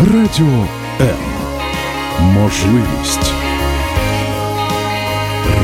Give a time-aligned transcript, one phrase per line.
[0.00, 0.66] Радіо
[1.00, 1.16] М.
[2.20, 3.32] Можливість.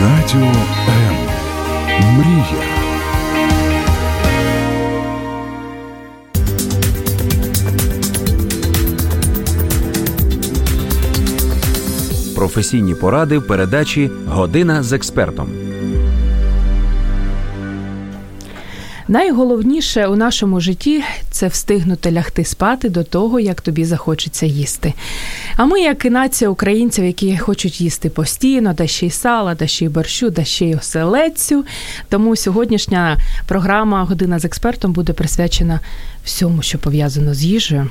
[0.00, 0.46] Радіо
[0.88, 1.16] М.
[2.18, 2.62] Мрія.
[12.36, 15.48] Професійні поради в передачі Година з експертом.
[19.08, 24.92] Найголовніше у нашому житті це встигнути лягти спати до того, як тобі захочеться їсти.
[25.56, 29.66] А ми, як і нація українців, які хочуть їсти постійно, да ще й сала, да
[29.66, 31.64] ще й борщу, да ще й оселедцю.
[32.08, 35.80] Тому сьогоднішня програма Година з експертом буде присвячена
[36.26, 37.90] всьому, що пов'язано з їжею.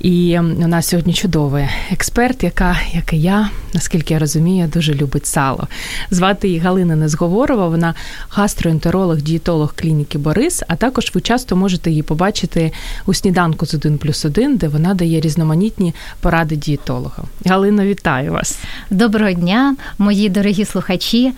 [0.00, 5.26] І у нас сьогодні чудовий експерт, яка, як і я, наскільки я розумію, дуже любить
[5.26, 5.68] сало.
[6.10, 7.94] Звати її Галина Незговорова, вона
[8.28, 10.62] гастроентеролог, дієтолог клініки Борис.
[10.68, 12.72] А також ви часто можете її побачити
[13.06, 17.24] у сніданку з 1 плюс 1, де вона дає різноманітні поради дієтолога.
[17.46, 18.58] Галина, вітаю вас.
[18.90, 21.32] Доброго дня, мої дорогі слухачі.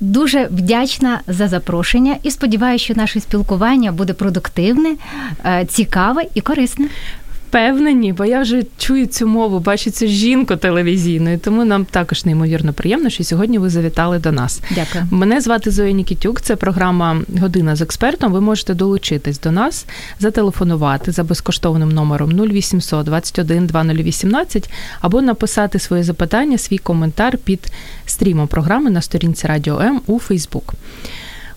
[0.00, 4.96] Дуже вдячна за запрошення і сподіваюся, що наше спілкування буде продуктивне,
[5.68, 6.88] цікаве і корисне
[7.56, 12.72] впевнені, бо я вже чую цю мову, бачу цю жінку телевізійною, тому нам також неймовірно
[12.72, 14.62] приємно, що сьогодні ви завітали до нас.
[14.70, 15.04] Дякую.
[15.10, 18.32] Мене звати Зоя Нікітюк, це програма Година з експертом.
[18.32, 19.86] Ви можете долучитись до нас,
[20.18, 27.72] зателефонувати за безкоштовним номером 0800 21 2018 або написати своє запитання, свій коментар під
[28.06, 30.74] стрімом програми на сторінці Радіо М у Фейсбук.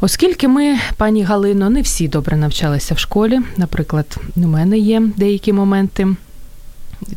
[0.02, 5.54] Оскільки ми, пані Галино, не всі добре навчалися в школі, наприклад, у мене є деякі
[5.54, 6.08] моменти.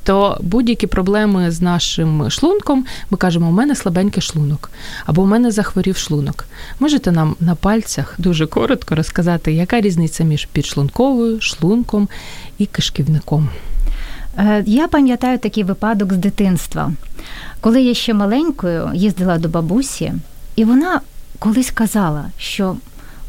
[0.05, 4.71] То будь-які проблеми з нашим шлунком, ми кажемо, у мене слабенький шлунок,
[5.07, 6.45] або у мене захворів шлунок.
[6.81, 12.09] Можете нам на пальцях дуже коротко розказати, яка різниця між підшлунковою, шлунком
[12.59, 13.49] і кишківником?
[14.39, 16.93] Е, я пам'ятаю такий випадок з дитинства.
[17.61, 20.13] Коли я ще маленькою їздила до бабусі,
[20.57, 21.01] і вона
[21.43, 22.77] колись казала, що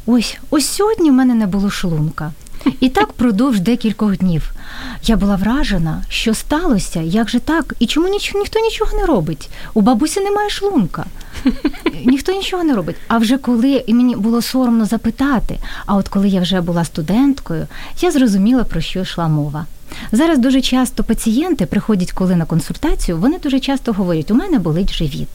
[0.06, 2.32] ось ось сьогодні в мене не було шлунка.
[2.80, 4.52] І так продовж декількох днів.
[5.04, 9.50] Я була вражена, що сталося, як же так, і чому ніч, ніхто нічого не робить.
[9.74, 11.06] У бабусі немає шлунка.
[12.06, 12.96] Ніхто нічого не робить.
[13.08, 17.68] А вже коли і мені було соромно запитати, а от коли я вже була студенткою,
[18.02, 19.66] я зрозуміла, про що йшла мова.
[20.12, 24.94] Зараз дуже часто пацієнти приходять, коли на консультацію, вони дуже часто говорять, у мене болить
[24.94, 25.30] живіт.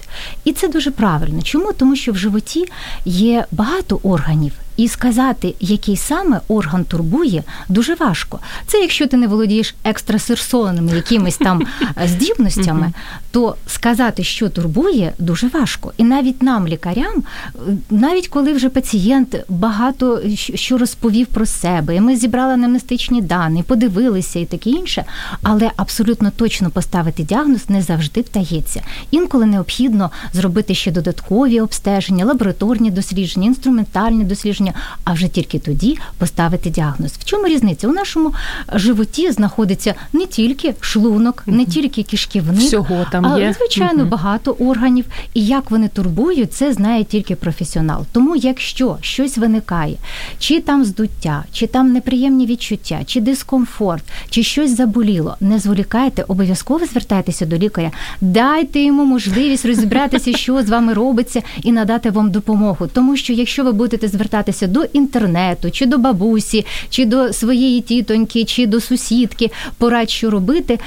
[0.44, 1.42] І це дуже правильно.
[1.42, 1.72] Чому?
[1.72, 2.64] Тому що в животі
[3.04, 4.52] є багато органів.
[4.78, 8.38] І сказати, який саме орган турбує, дуже важко.
[8.66, 11.66] Це якщо ти не володієш екстрасерсонними якимись там
[12.02, 12.92] е, здібностями,
[13.30, 15.92] то сказати, що турбує, дуже важко.
[15.96, 17.22] І навіть нам, лікарям,
[17.54, 17.58] е,
[17.90, 24.38] навіть коли вже пацієнт багато що розповів про себе, і ми зібрали анамнестичні дані, подивилися
[24.38, 25.04] і таке інше,
[25.42, 28.82] але абсолютно точно поставити діагноз не завжди вдається.
[29.10, 34.72] Інколи необхідно зробити ще додаткові обстеження, лабораторні дослідження, інструментальні дослідження захворювання,
[35.04, 37.12] а вже тільки тоді поставити діагноз.
[37.12, 37.88] В чому різниця?
[37.88, 38.32] У нашому
[38.74, 43.52] животі знаходиться не тільки шлунок, не тільки кишківник, Всього там а є.
[43.58, 45.04] звичайно багато органів.
[45.34, 48.04] І як вони турбують, це знає тільки професіонал.
[48.12, 49.96] Тому, якщо щось виникає,
[50.38, 56.86] чи там здуття, чи там неприємні відчуття, чи дискомфорт, чи щось заболіло, не зволікайте, обов'язково
[56.86, 57.90] звертайтеся до лікаря,
[58.20, 62.86] дайте йому можливість розібратися, що з вами робиться, і надати вам допомогу.
[62.92, 67.80] Тому що якщо ви будете звертатися звертатися до інтернету, чи до бабусі, чи до своєї
[67.80, 70.78] тітоньки, чи до сусідки, порадь, що робити.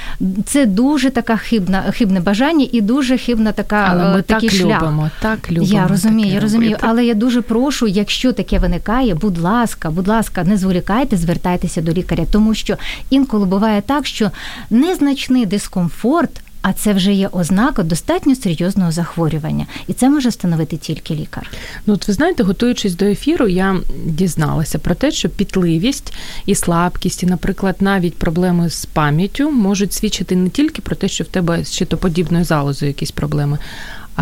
[0.46, 4.82] Це дуже така хибна, хибне бажання і дуже хибна така але ми такий так шлях.
[4.82, 5.74] Любимо, так любимо.
[5.74, 6.88] Я розумію, я розумію, робити.
[6.90, 11.92] але я дуже прошу, якщо таке виникає, будь ласка, будь ласка, не зволікайте, звертайтеся до
[11.92, 12.78] лікаря, тому що
[13.10, 14.32] інколи буває так, що
[14.70, 16.42] незначний дискомфорт.
[16.62, 21.52] А це вже є ознака достатньо серйозного захворювання, і це може встановити тільки лікар.
[21.86, 26.14] Ну, от ви знаєте, готуючись до ефіру, я дізналася про те, що пітливість
[26.46, 31.24] і слабкість, і, наприклад, навіть проблеми з пам'яттю можуть свідчити не тільки про те, що
[31.24, 33.58] в тебе щитоподібною залозою якісь проблеми,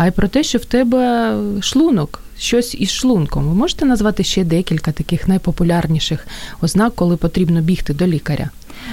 [0.00, 2.20] а й про те, що в тебе шлунок.
[2.38, 3.44] Щось із шлунком.
[3.44, 6.26] Ви можете назвати ще декілька таких найпопулярніших
[6.62, 8.50] ознак, коли потрібно бігти до лікаря?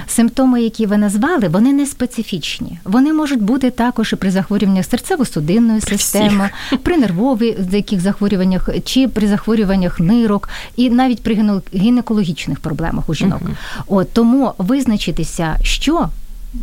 [0.07, 2.79] Симптоми, які ви назвали, вони не специфічні.
[2.83, 6.49] Вони можуть бути також і при захворюваннях серцево-судинної системи,
[6.83, 13.41] при нервових яких захворюваннях, чи при захворюваннях нирок, і навіть при гінекологічних проблемах у жінок.
[13.41, 13.83] Uh-huh.
[13.87, 16.09] От тому визначитися, що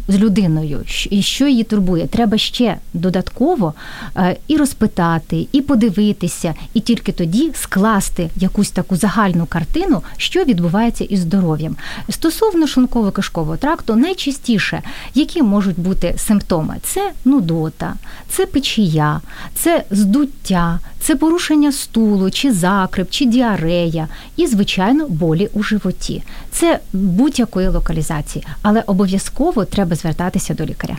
[0.08, 3.74] з людиною, і що її турбує, треба ще додатково
[4.16, 11.04] е, і розпитати, і подивитися, і тільки тоді скласти якусь таку загальну картину, що відбувається
[11.04, 11.76] із здоров'ям.
[12.10, 14.82] Стосовно шлунково кишкового тракту, найчастіше
[15.14, 17.94] які можуть бути симптоми: це нудота,
[18.28, 19.20] це печія,
[19.54, 26.22] це здуття, це порушення стулу, чи закрип, чи діарея, і, звичайно, болі у животі.
[26.54, 30.96] Це будь-якої локалізації, але обов'язково треба звертатися до лікаря.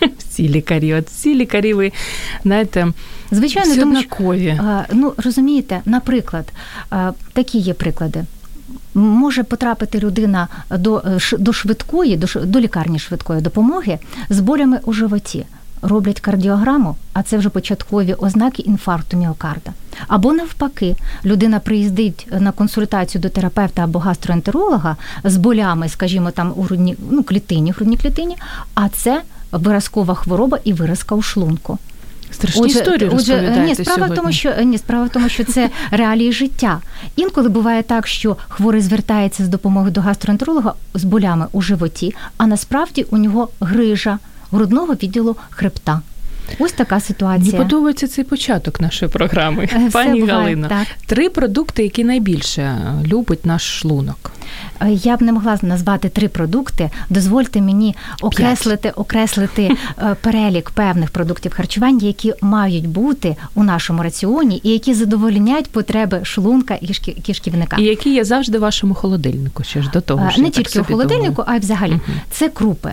[0.18, 1.92] Всі лікарі, от всі лікарі, ви
[2.42, 2.92] знаєте,
[3.30, 6.52] звичайно, всі тому що, ну розумієте, наприклад,
[7.32, 8.24] такі є приклади.
[8.94, 11.02] Може потрапити людина до
[11.38, 13.98] до швидкої, до до лікарні швидкої допомоги
[14.28, 15.46] з болями у животі
[15.82, 19.72] роблять кардіограму, а це вже початкові ознаки інфаркту міокарда.
[20.08, 26.62] Або навпаки, людина приїздить на консультацію до терапевта або гастроентеролога з болями, скажімо, там у
[26.62, 28.36] грудні, ну, клітині, грудній клітині,
[28.74, 31.78] а це виразкова хвороба і виразка у шлунку.
[32.30, 34.14] Страшні отже, історії розповідаєте ні, справа сьогодні.
[34.14, 36.80] в тому, що ні, справа в тому, що це реалії життя.
[37.16, 42.46] Інколи буває так, що хворий звертається з допомогою до гастроентеролога з болями у животі, а
[42.46, 44.18] насправді у нього грижа
[44.50, 46.00] грудного відділу хребта.
[46.58, 47.52] Ось така ситуація.
[47.52, 50.68] Мені подобається цей початок нашої програми, Все пані буває, Галино.
[50.68, 50.86] Так.
[51.06, 54.32] Три продукти, які найбільше любить наш шлунок.
[54.86, 56.90] Я б не могла назвати три продукти.
[57.10, 59.76] Дозвольте мені окреслити окреслити
[60.20, 66.78] перелік певних продуктів харчування, які мають бути у нашому раціоні і які задовольняють потреби шлунка
[66.80, 66.94] і
[67.26, 67.76] кишківника.
[67.76, 69.64] І які є завжди в вашому холодильнику.
[69.64, 72.14] Ще ж до того ж не тільки у холодильнику, а й взагалі угу.
[72.30, 72.92] це крупи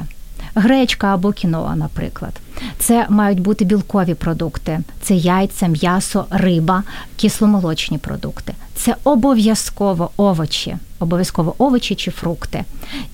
[0.56, 2.34] гречка або кіноа, наприклад.
[2.80, 6.84] Це мають бути білкові продукти, це яйця, м'ясо, риба,
[7.16, 8.54] кисломолочні продукти.
[8.76, 12.64] Це обов'язково овочі, обов'язково овочі чи фрукти.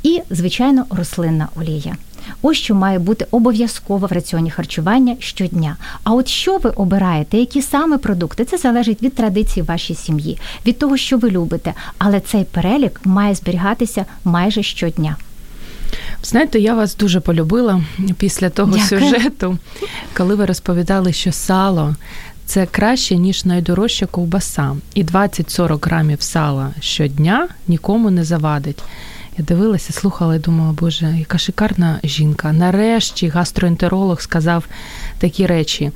[0.04, 1.96] І, звичайно, рослинна олія.
[2.42, 5.78] Ось що має бути обов'язково в раціоні харчування щодня.
[6.04, 10.80] А от що ви обираєте, які саме продукти, це залежить від традиції вашої сім'ї, від
[10.80, 11.74] того, що ви любите.
[11.98, 15.16] Але цей перелік має зберігатися майже щодня.
[16.24, 17.84] Знаєте, я вас дуже полюбила
[18.18, 19.02] після того Дякую.
[19.02, 19.58] сюжету,
[20.18, 21.96] коли ви розповідали, що сало
[22.46, 24.76] це краще, ніж найдорожча ковбаса.
[24.94, 28.84] І 20-40 грамів сала щодня нікому не завадить.
[29.38, 32.54] Я дивилася, слухала і думала, боже, яка шикарна жінка.
[32.54, 34.66] Нарешті гастроентеролог сказав
[35.18, 35.92] такі речі.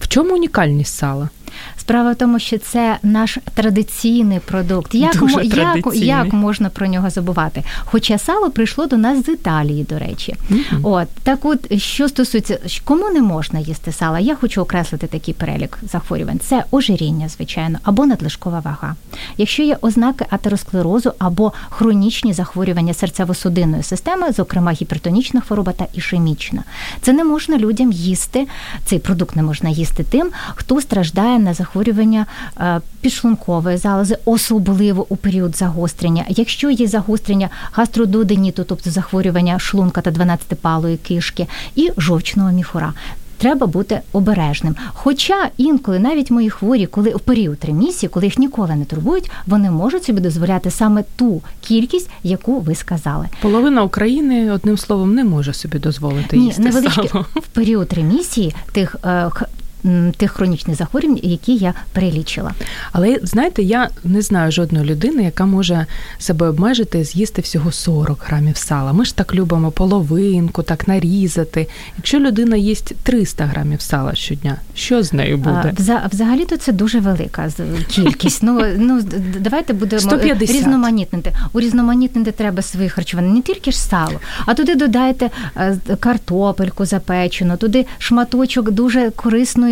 [0.00, 1.28] В чому унікальність сала?
[1.76, 4.94] Справа в тому, що це наш традиційний продукт.
[4.94, 7.64] Як Дуже як, як можна про нього забувати?
[7.84, 10.34] Хоча сало прийшло до нас з Італії, до речі.
[10.50, 10.80] Mm-hmm.
[10.82, 15.78] От так, от що стосується, кому не можна їсти сала, я хочу окреслити такий перелік
[15.82, 16.38] захворювань.
[16.38, 18.96] Це ожиріння, звичайно, або надлишкова вага.
[19.36, 26.62] Якщо є ознаки атеросклерозу або хронічні захворювання серцево-судинної системи, зокрема гіпертонічна хвороба та ішемічна,
[27.00, 28.46] це не можна людям їсти.
[28.84, 32.26] Цей продукт не можна їсти тим, хто страждає на захворювання
[32.60, 36.24] е, підшлункової залози, особливо у період загострення.
[36.28, 42.92] Якщо є загострення гастрододеніту, тобто захворювання шлунка та 12-палої кишки, і жовчного міхура.
[43.38, 44.76] Треба бути обережним.
[44.88, 49.70] Хоча інколи навіть мої хворі, коли в період ремісії, коли їх ніколи не турбують, вони
[49.70, 53.28] можуть собі дозволяти саме ту кількість, яку ви сказали.
[53.40, 57.26] Половина України одним словом не може собі дозволити Ні, їсти невеличкі сало.
[57.34, 59.30] в період ремісії тих е,
[60.16, 62.52] тих хронічних захворювань, які я перелічила.
[62.92, 65.86] Але знаєте, я не знаю жодної людини, яка може
[66.18, 68.92] себе обмежити з'їсти всього 40 грамів сала.
[68.92, 71.68] Ми ж так любимо половинку, так нарізати.
[71.96, 75.74] Якщо людина їсть 300 грамів сала щодня, що з нею буде?
[76.12, 77.50] Взагалі то це дуже велика
[77.88, 78.42] кількість.
[78.42, 79.02] Ну ну
[79.38, 80.56] давайте будемо 150.
[80.56, 81.32] різноманітнити.
[81.52, 87.86] Урізноманітнити треба свої харчування, не тільки ж сало, а туди додайте е, картопельку запечену, туди
[87.98, 89.71] шматочок дуже корисної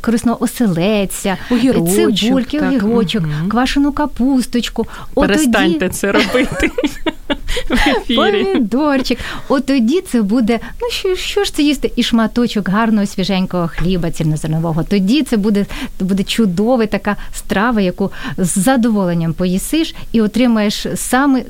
[0.00, 2.68] корисного оселедця, огірочок, цибульки, так.
[2.68, 3.48] огірочок, угу.
[3.48, 4.86] квашену капусточку.
[5.14, 5.94] Перестаньте тоді...
[5.94, 6.70] це робити
[7.70, 8.44] в ефірі.
[8.44, 9.18] Помідорчик.
[9.48, 11.92] От тоді це буде, ну що, що ж це їсти?
[11.96, 14.82] І шматочок гарного свіженького хліба цільнозернового.
[14.82, 15.66] Тоді це буде,
[16.00, 21.42] буде чудова така страва, яку з задоволенням поїсиш і отримаєш саме,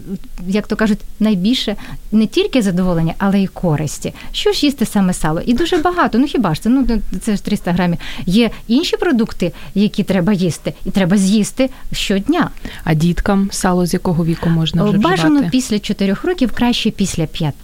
[0.47, 1.77] як то кажуть, найбільше
[2.13, 4.15] не тільки задоволення, але й користі.
[4.33, 5.41] Що ж їсти саме сало?
[5.47, 6.19] І дуже багато.
[6.19, 6.69] Ну хіба ж це?
[6.69, 6.87] Ну
[7.21, 7.99] це 300 грамів.
[8.26, 12.50] Є інші продукти, які треба їсти, і треба з'їсти щодня.
[12.85, 15.49] А діткам сало з якого віку можна вже Бажано вживати?
[15.50, 17.55] після 4 років краще після 5.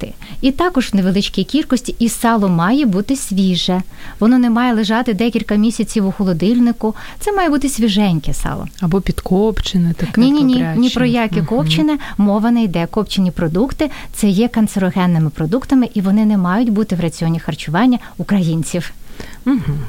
[0.40, 3.82] І також в невеличкій кількості і сало має бути свіже.
[4.20, 6.94] Воно не має лежати декілька місяців у холодильнику.
[7.18, 8.68] Це має бути свіженьке сало.
[8.80, 12.86] Або підкопчене, таке Ні, ні, ні, ні про яке копчене мова не йде.
[12.86, 18.92] Копчені продукти це є канцерогенними продуктами, і вони не мають бути в раціоні харчування українців.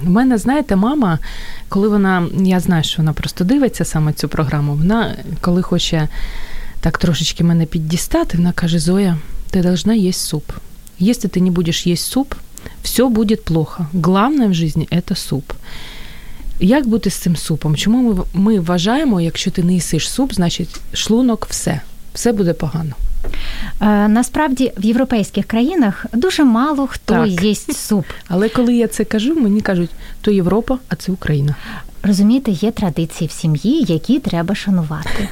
[0.05, 1.19] У мене, знаєте, мама,
[1.69, 6.07] коли вона, я знаю, що вона просто дивиться саме цю програму, вона, коли хоче
[6.79, 9.17] так трошечки мене піддістати, вона каже: Зоя,
[9.49, 10.51] ти должна їсти суп.
[10.99, 12.35] Если ты не будешь есть суп,
[12.83, 13.87] все будет плохо.
[13.93, 15.51] Главное в житті– це суп.
[16.59, 17.75] Як бути з цим супом?
[17.75, 21.81] Чому ми, ми вважаємо, якщо ти не їсиш суп, значить шлунок все,
[22.13, 22.93] все буде погано.
[23.81, 27.27] Е, Насправді в європейських країнах дуже мало хто Так.
[27.27, 28.05] їсть суп.
[28.27, 29.89] Але коли я це кажу, мені кажуть,
[30.21, 31.55] то Європа, а це Україна.
[32.03, 35.27] Розумієте, є традиції в сім'ї, які треба шанувати.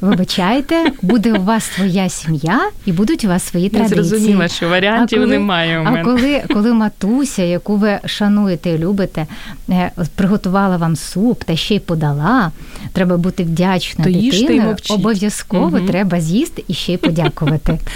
[0.00, 4.04] Вибачайте, буде у вас своя сім'я і будуть у вас свої Я традиції.
[4.04, 8.78] зрозуміла, що варіантів А коли- немає у А коли, коли матуся, яку ви шануєте і
[8.78, 9.26] любите,
[9.70, 12.52] е, приготувала вам суп та ще й подала,
[12.92, 15.86] треба бути вдячною То їжте і Обов'язково Мгм.
[15.86, 17.78] треба з'їсти і ще й подякувати.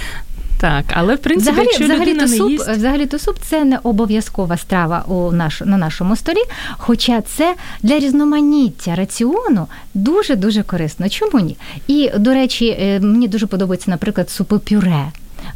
[0.61, 3.37] Так, але в принципі, Взагалі, якщо взагалі, людина то не суп, їсть, взагалі то суп
[3.43, 6.43] це не обов'язкова страва у наш, на нашому столі,
[6.79, 11.09] хоча це для різноманіття раціону дуже дуже корисно.
[11.09, 11.57] Чому ні?
[11.88, 15.07] І до речі, е, мені дуже подобається, наприклад, супи пюре.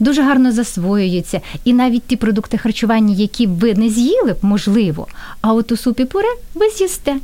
[0.01, 5.07] Дуже гарно засвоюються, і навіть ті продукти харчування, які ви не з'їли б, можливо,
[5.41, 7.17] а от у супі пюре ви з'їсте.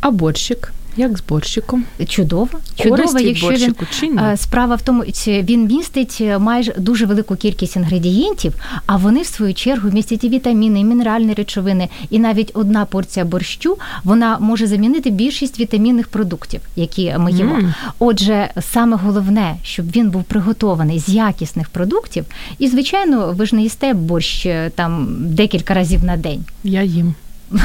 [0.00, 1.84] а борщик, як з борщиком?
[2.08, 4.18] Чудово, чудово, Користь якщо він чи ні?
[4.18, 8.54] Е, Справа в тому, що він містить е, майже дуже велику кількість інгредієнтів,
[8.86, 11.88] а вони в свою чергу містять і вітаміни, і мінеральні речовини.
[12.10, 17.54] І навіть одна порція борщу вона може замінити більшість вітамінних продуктів, які ми їмо.
[17.54, 17.74] Мм.
[17.98, 22.24] Отже, саме головне, щоб він був приготований з якісних продуктів.
[22.58, 26.44] І звичайно, ви ж не їсте борщ е, там декілька разів на день.
[26.64, 27.14] Я їм.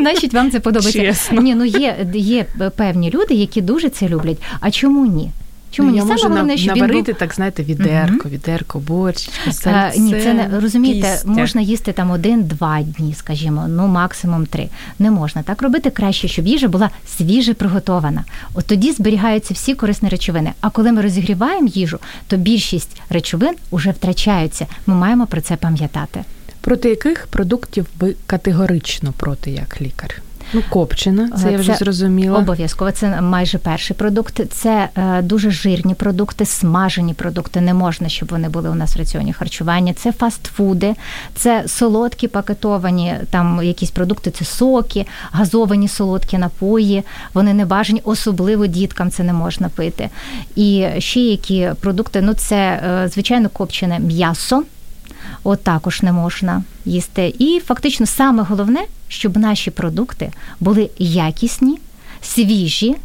[0.00, 1.02] Значить, вам це подобається.
[1.02, 1.42] Чесно.
[1.42, 2.44] Ні, ну є, є
[2.76, 4.42] певні люди, які дуже це люблять.
[4.60, 5.30] А чому ні?
[5.70, 5.96] Чому ні?
[5.96, 7.04] я Саме головне, щоб він був...
[7.04, 11.28] так знаєте, відерко, відерко, борщичку, А, ні, це не розумієте, кістя.
[11.28, 14.68] можна їсти там один-два дні, скажімо, ну максимум три.
[14.98, 15.90] Не можна так робити.
[15.90, 18.24] Краще, щоб їжа була свіже приготована.
[18.54, 20.52] От тоді зберігаються всі корисні речовини.
[20.60, 24.66] А коли ми розігріваємо їжу, то більшість речовин уже втрачаються.
[24.86, 26.24] Ми маємо про це пам'ятати.
[26.64, 30.22] Проти яких продуктів ви категорично проти як лікар?
[30.52, 32.38] Ну, копчена, це, Е, я вже це зрозуміла.
[32.38, 34.40] Обов'язково це майже перший продукт.
[34.52, 37.60] Це е, дуже жирні продукти, смажені продукти.
[37.60, 39.92] Не можна, щоб вони були у нас в раціоні харчування.
[39.92, 40.94] Це фастфуди,
[41.34, 47.02] це солодкі пакетовані там якісь продукти, це соки, газовані солодкі напої.
[47.34, 50.10] Вони не бажані, особливо діткам це не можна пити.
[50.56, 54.62] І ще які продукти, ну це е, звичайно копчене м'ясо.
[55.44, 57.34] От також не можна їсти.
[57.38, 61.78] І фактично саме головне, щоб наші продукти були якісні,
[62.22, 62.96] свіжі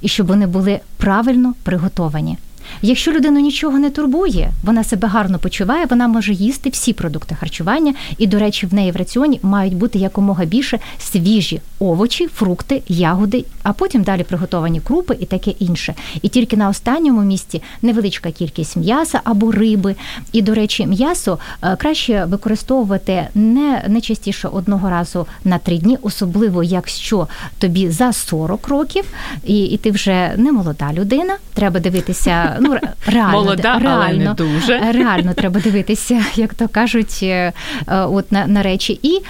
[0.00, 2.38] і щоб вони були правильно приготовані.
[2.82, 7.94] Якщо людину нічого не турбує, вона себе гарно почуває, вона може їсти всі продукти харчування,
[8.18, 13.44] і, до речі, в неї в раціоні мають бути якомога більше свіжі овочі, фрукти, ягоди,
[13.62, 15.94] а потім далі приготовані крупи і таке інше.
[16.22, 19.94] І тільки на останньому місці невеличка кількість м'яса або риби.
[20.32, 25.98] І, до речі, м'ясо е, краще використовувати не, не частіше одного разу на три дні,
[26.02, 29.04] особливо якщо тобі за 40 років,
[29.44, 31.36] і, і ти вже не молода людина.
[31.54, 32.55] Треба дивитися.
[32.60, 34.78] Ну ре- реально Молода, але не дуже.
[34.92, 37.52] реально треба дивитися, як то кажуть, е,
[37.88, 39.00] е, от на, на речі.
[39.02, 39.20] І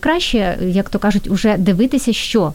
[0.00, 2.52] краще, як то кажуть, уже дивитися, що.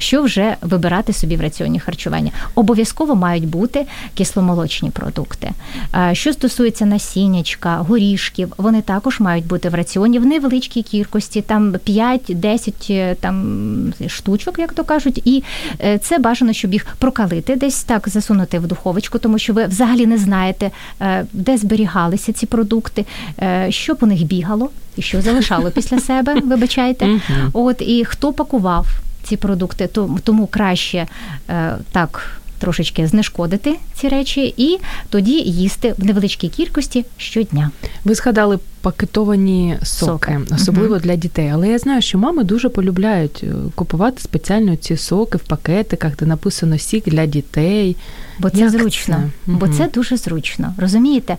[0.00, 2.30] Що вже вибирати собі в раціоні харчування?
[2.54, 5.50] Обов'язково мають бути кисломолочні продукти.
[5.94, 11.72] Е, Що стосується насіннячка, горішків, вони також мають бути в раціоні в невеличкій кількості, там
[11.72, 15.42] 5-10 е, там штучок, як то кажуть, і
[15.80, 20.06] е, це бажано, щоб їх прокалити, десь так засунути в духовочку, тому що ви взагалі
[20.06, 20.70] не знаєте,
[21.32, 23.06] де зберігалися ці продукти,
[23.68, 26.34] що по них бігало і що залишало після себе.
[26.34, 27.20] Вибачайте,
[27.52, 28.86] от і хто пакував
[29.22, 31.06] ці продукти, то- тому краще
[31.48, 32.36] е, так.
[32.58, 34.78] Трошечки знешкодити ці речі і
[35.10, 37.70] тоді їсти в невеличкій кількості щодня.
[38.04, 40.54] Ви згадали пакетовані соки, Соки.
[40.54, 41.02] особливо Мгм.
[41.04, 41.48] для дітей.
[41.54, 46.26] Але я знаю, що мами дуже полюбляють е, купувати спеціально ці соки в пакетиках, де
[46.26, 47.96] написано сік для дітей.
[48.38, 49.14] Бо це Як зручно,
[49.46, 49.52] це?
[49.52, 49.74] бо Мгм.
[49.74, 50.74] це дуже зручно.
[50.78, 51.36] Розумієте?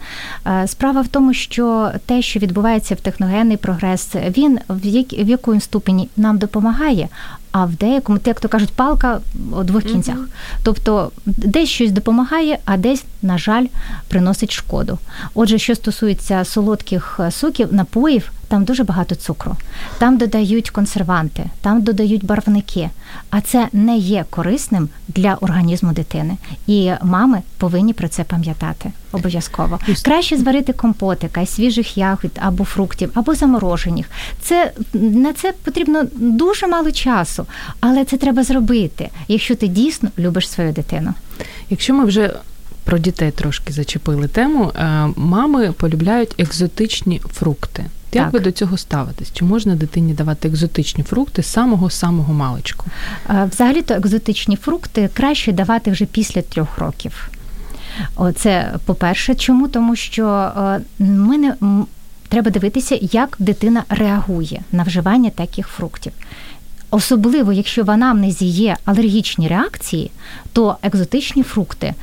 [0.47, 5.29] Е, Справа в тому, що те, що відбувається в техногенний прогрес, він в як в
[5.29, 7.07] якому ступені нам допомагає,
[7.51, 9.19] а в деякому, як то кажуть, палка
[9.59, 10.15] у двох кінцях.
[10.63, 13.65] Тобто десь щось допомагає, а десь, на жаль,
[14.07, 14.97] приносить шкоду.
[15.33, 19.55] Отже, що стосується солодких е, соків, напоїв, там дуже багато цукру.
[19.97, 22.89] Там додають консерванти, там додають барвники.
[23.29, 26.37] А це не є корисним для організму дитини.
[26.67, 29.79] І мами повинні про це пам'ятати обов'язково.
[30.05, 34.05] Краще зварити компотика свіжих ягід або фруктів, або заморожених.
[34.41, 37.45] Це на це потрібно дуже мало часу,
[37.79, 41.13] але це треба зробити, якщо ти дійсно любиш свою дитину.
[41.69, 42.33] Якщо ми вже
[42.83, 47.85] про дітей трошки зачепили тему, е, мами полюбляють екзотичні фрукти.
[48.13, 48.33] Як Так.
[48.33, 49.33] ви до цього ставитесь?
[49.33, 52.85] Чи можна дитині давати екзотичні фрукти з самого самого маличку?
[53.29, 57.29] Е, Взагалі-то екзотичні фрукти краще давати вже після трьох років.
[58.35, 59.67] Це по-перше, чому?
[59.67, 61.55] Тому що е, ми не
[62.29, 66.13] треба дивитися, як дитина реагує на вживання таких фруктів.
[66.91, 70.11] Особливо, якщо в анамнезі є алергічні реакції,
[70.53, 71.93] то екзотичні фрукти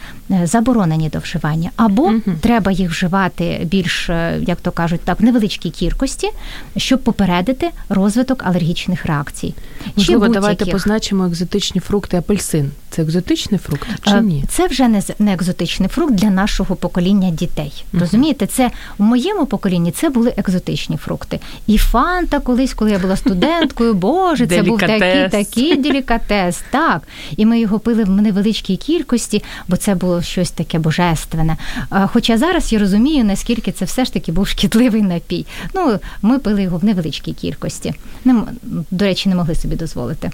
[0.45, 2.23] заборонені до вживання, або Мгм.
[2.41, 6.31] треба їх вживати більш, е, як то кажуть, так, в невеличкій кількості,
[6.77, 9.55] щоб попередити розвиток алергічних реакцій.
[9.85, 12.17] Чи Можливо, давайте позначимо екзотичні фрукти.
[12.17, 14.45] Апельсин це екзотичний фрукт чи Е, ні?
[14.49, 17.85] Це вже не не екзотичний фрукт для нашого покоління дітей.
[17.93, 18.01] Мгм.
[18.03, 21.41] Розумієте, це в моєму поколінні це були екзотичні фрукти.
[21.67, 26.63] І фанта, колись, коли я була студенткою, боже, це був такий такий делікатес.
[26.71, 27.03] Так.
[27.37, 31.57] І ми його пили в невеличкій кількості, бо це було щось таке божественне.
[31.93, 35.47] Е, Хоча зараз я розумію, наскільки це все ж таки був шкідливий напій.
[35.75, 37.95] Ну, ми пили його в невеличкій кількості.
[38.25, 38.43] Не
[38.91, 40.31] до речі, не могли собі дозволити.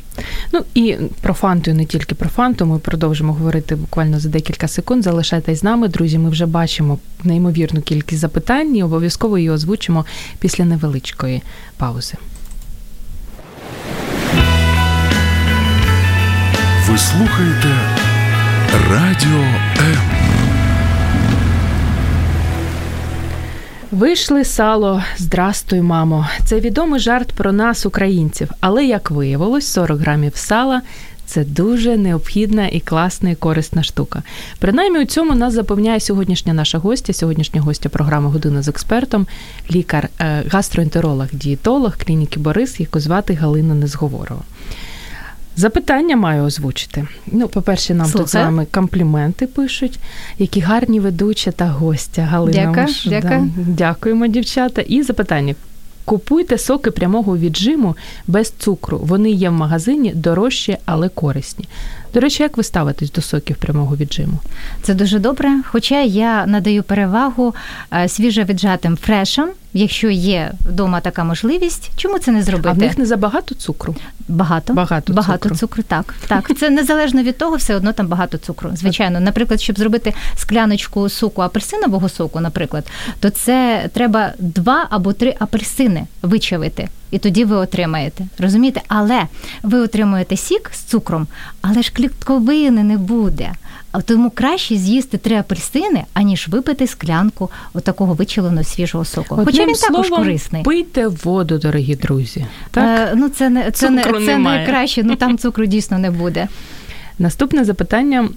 [0.53, 2.67] Ну і про фанту, і не тільки про фанту.
[2.67, 5.05] Ми продовжимо говорити буквально за декілька секунд.
[5.05, 6.19] Залишайтесь з нами, друзі.
[6.19, 10.05] Ми вже бачимо неймовірну кількість запитань і обов'язково її озвучимо
[10.39, 11.43] після невеличкої
[11.77, 12.15] паузи.
[16.89, 17.69] Ви слухаєте
[18.75, 19.39] Радіо
[19.79, 19.97] М.
[23.91, 26.29] Вийшли сало, здрастуй, мамо.
[26.45, 28.51] Це відомий жарт про нас, українців.
[28.61, 30.83] Але як виявилось, 40 грамів сала.
[31.27, 34.23] Це дуже необхідна і класна і корисна штука.
[34.59, 39.27] Принаймні у цьому нас запевняє сьогоднішня наша гостя, сьогоднішня гостя програми Година з експертом,
[39.71, 44.43] лікар, е, гастроентеролог, дієтолог клініки Борис, яку звати Галина Незговорова.
[45.57, 47.07] Запитання маю озвучити.
[47.27, 49.99] Ну, по-перше, нам тут з вами компліменти пишуть,
[50.39, 52.59] які гарні ведуча та гостя Галина.
[52.59, 53.51] Дякую, Маш- дякую.
[53.57, 54.83] Дякуємо, дівчата.
[54.83, 55.55] І запитання:
[56.05, 58.99] купуйте соки прямого віджиму без цукру.
[59.03, 61.69] Вони є в магазині дорожчі, але корисні.
[62.15, 64.39] До речі, як ви ставитесь до соків прямого віджиму?
[64.83, 65.51] Це дуже добре.
[65.67, 67.55] Хоча я надаю перевагу
[67.93, 71.91] е, свіжовіджатим фрешам, якщо є вдома така можливість.
[71.97, 72.69] Чому це не зробити?
[72.69, 73.95] А в них не забагато цукру.
[74.29, 75.57] Багато, Багато багато цукру.
[75.57, 75.83] цукру.
[75.83, 76.51] Так, так.
[76.59, 78.71] Це незалежно від того, все одно там багато цукру.
[78.75, 82.87] Звичайно, наприклад, щоб зробити скляночку соку апельсинового соку, наприклад,
[83.21, 86.89] то це треба два або три апельсини вичавити.
[87.11, 88.25] І тоді ви отримаєте.
[88.39, 88.81] Розумієте?
[88.89, 89.23] Але
[89.63, 91.27] ви отримуєте сік з цукром,
[91.63, 93.53] але ж клітковини не буде.
[94.01, 99.37] Тому краще з'їсти три апельсини, аніж випити склянку отакого вичавленого свіжого соку.
[99.37, 100.63] Хоча Одним він також корисний.
[100.63, 102.47] пийте воду, дорогі друзі.
[102.71, 103.01] Так?
[103.01, 104.59] Е, ну, це не це, не, це немає.
[104.59, 106.49] найкраще, ну там цукру дійсно не буде.
[107.19, 108.29] Наступне запитання.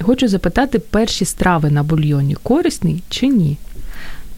[0.00, 3.56] Хочу запитати, перші страви на бульйоні корисні чи ні?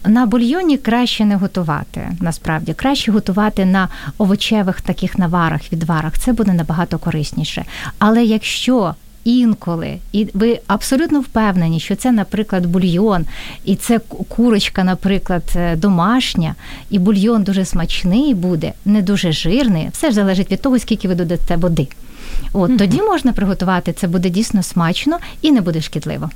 [0.05, 2.11] На бульйоні краще не готувати.
[2.19, 6.19] Насправді краще готувати на овочевих таких наварах, відварах.
[6.19, 7.65] Це буде набагато корисніше.
[7.99, 8.95] Але якщо
[9.27, 13.25] інколи, і ви абсолютно впевнені, що це, наприклад, бульйон,
[13.65, 16.55] і це курочка, наприклад, е, домашня,
[16.89, 19.89] і бульйон дуже смачний буде, не дуже жирний.
[19.91, 21.87] Все ж залежить від того, скільки ви додасте води.
[22.53, 22.77] От Мгм.
[22.77, 23.93] тоді можна приготувати.
[23.93, 26.29] Це буде дійсно смачно і не буде шкідливо.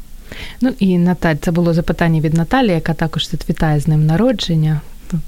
[0.61, 4.81] Ну і Наталь, це було запитання від Наталі, яка також тут вітає з ним народження.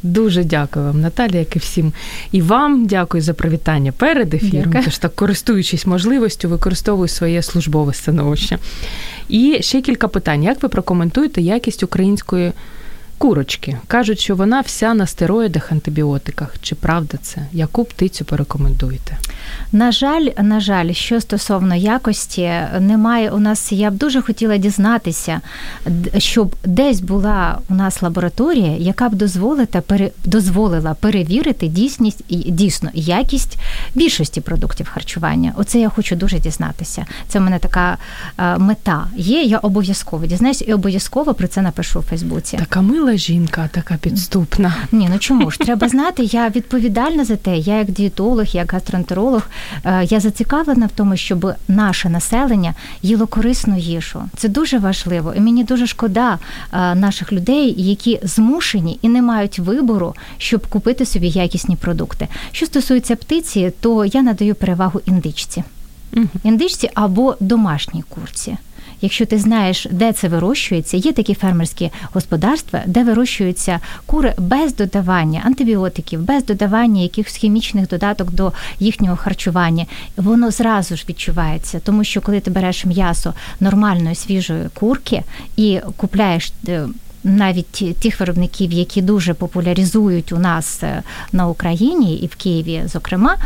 [0.04, 1.94] Дуже дякую вам, Наталі, як і всім.
[2.32, 4.64] І вам дякую за привітання перед ефіром.
[4.66, 4.84] Дякую.
[4.84, 8.58] Тож так, користуючись можливістю, використовую своє службове становище.
[9.30, 10.44] І ще кілька питань.
[10.44, 12.52] Як ви прокоментуєте якість української
[13.18, 16.56] Курочки кажуть, що вона вся на стероїдах, антибіотиках.
[16.62, 17.46] Чи правда це?
[17.52, 19.18] Яку птицю порекомендуєте?
[19.72, 23.72] На жаль, на жаль, що стосовно якості, немає у нас.
[23.72, 25.42] Я б дуже хотіла дізнатися,
[26.18, 32.90] щоб десь була у нас лабораторія, яка б дозволила пере, дозволила перевірити дійсність і дійсно
[32.94, 33.58] якість
[33.96, 35.54] більшості продуктів харчування.
[35.58, 37.06] Оце я хочу дуже дізнатися.
[37.28, 37.98] Це в мене така
[38.38, 39.44] е, мета є.
[39.44, 42.58] Я обов'язково дізнаюся і обов'язково про це напишу у Фейсбуці.
[42.58, 44.76] Така мила жінка, така підступна.
[44.92, 46.24] Ні, ну чому ж треба знати?
[46.24, 47.58] Я відповідальна за те.
[47.58, 49.42] Я як дієтолог, як гастроентеролог,
[49.86, 54.24] е, я зацікавлена в тому, щоб наше населення їло корисну їжу.
[54.38, 56.40] Це дуже важливо, і мені дуже шкода
[56.74, 62.28] е, наших людей, які змушені і не мають вибору, щоб купити собі якісні продукти.
[62.52, 65.64] Що стосується птиці, то я надаю перевагу індичці.
[66.44, 68.58] Індичці або домашній курці.
[69.04, 75.42] Якщо ти знаєш, де це вирощується, є такі фермерські господарства, де вирощуються кури без додавання
[75.46, 79.86] антибіотиків, без додавання якихось хімічних додаток до їхнього харчування.
[80.18, 85.24] Воно зразу ж відчувається, тому що коли ти береш м'ясо нормальної свіжої курки
[85.58, 86.54] і купляєш.
[86.68, 86.88] Е,
[87.26, 93.38] навіть тих виробників, які дуже популяризують у нас е, на Україні і в Києві, зокрема,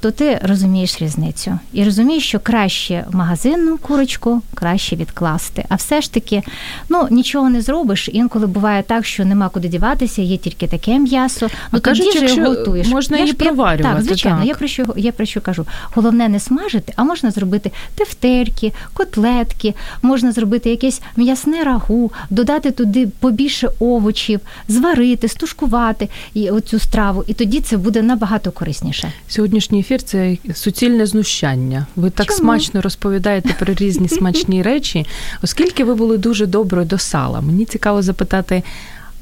[0.00, 5.64] то ти розумієш різницю і розумієш, що краще магазинну курочку краще відкласти.
[5.68, 6.42] А все ж таки,
[6.88, 8.08] ну нічого не зробиш.
[8.12, 11.48] Інколи буває так, що нема куди діватися, є тільки таке м'ясо.
[11.72, 12.88] Ну а тоді кажуть, ж готуєш.
[12.88, 13.94] Можна її проварювати.
[13.94, 14.38] Так, звичайно.
[14.38, 14.46] Так.
[14.48, 15.66] Я про що я про що кажу.
[15.94, 23.08] Головне не смажити, а можна зробити тефтерки, котлетки, можна зробити якесь м'ясне рагу, додати туди
[23.20, 26.08] побільше овочів, зварити, стушкувати
[26.50, 29.12] оцю страву, і тоді це буде набагато корисніше.
[29.28, 31.86] Сьогоднішній ефір це суцільне знущання.
[31.96, 32.38] Ви так Чому?
[32.38, 35.06] смачно розповідаєте про різні смачні речі,
[35.42, 37.40] оскільки ви були дуже доброю до сала.
[37.40, 38.62] Мені цікаво запитати,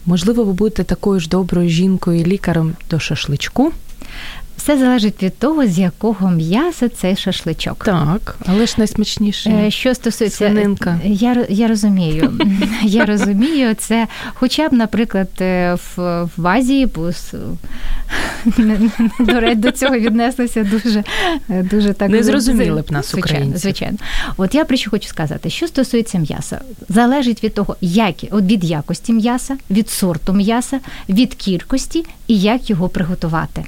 [0.06, 3.72] можливо, ви будете такою ж доброю жінкою і лікарем до шашличку?
[4.58, 7.84] Все залежить від того, з якого м'яса цей шашличок.
[7.84, 9.50] Так, але ж найсмачніше.
[9.50, 11.00] Е, Що стосується Свининка.
[11.04, 12.32] я, я розумію.
[12.82, 17.34] Я розумію, це хоча б, наприклад, е, в, в Азії бус,
[19.20, 21.04] до до цього віднеслися дуже,
[21.48, 23.58] дуже так Не зрозуміли б нас, українців.
[23.58, 23.98] звичайно.
[24.36, 28.64] От я про що хочу сказати, що стосується м'яса, залежить від того, як от від
[28.64, 33.64] якості м'яса, від сорту м'яса, від кількості і як його приготувати.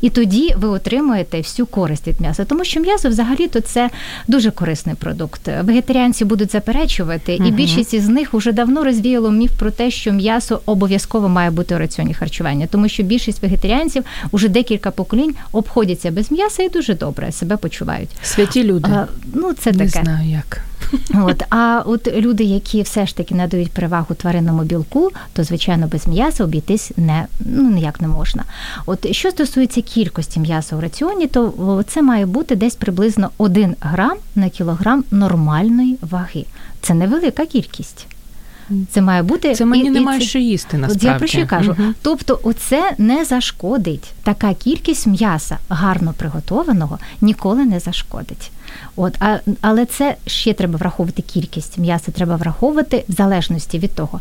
[0.00, 3.90] І тоді ви отримуєте всю користь від м'яса, тому що м'ясо взагалі-то це
[4.28, 5.40] дуже корисний продукт.
[5.62, 7.46] Вегетаріанці будуть заперечувати, Мгм.
[7.46, 11.74] і більшість із них вже давно розвіяло міф про те, що м'ясо обов'язково має бути
[11.74, 16.94] у раціоні харчування, тому що більшість вегетаріанців уже декілька поколінь обходяться без м'яса і дуже
[16.94, 18.08] добре себе почувають.
[18.22, 18.88] Святі люди.
[18.92, 20.02] А, ну це Не таке.
[20.04, 20.60] знаю як.
[21.14, 26.06] От а от люди, які все ж таки надають перевагу тваринному білку, то звичайно без
[26.06, 28.44] м'яса обійтись не ну ніяк не можна.
[28.86, 34.16] От що стосується кількості м'яса у раціоні, то це має бути десь приблизно 1 грам
[34.34, 36.44] на кілограм нормальної ваги.
[36.80, 38.06] Це невелика кількість.
[38.90, 41.06] Це має бути Це мені і- і немає це- що їсти От насправді.
[41.06, 41.70] я про що кажу.
[41.78, 41.94] Мгм.
[42.02, 44.12] Тобто, оце не зашкодить.
[44.22, 48.50] Така кількість м'яса гарно приготованого ніколи не зашкодить.
[48.96, 54.20] От, а, але це ще треба враховувати кількість м'яса, треба враховувати в залежності від того,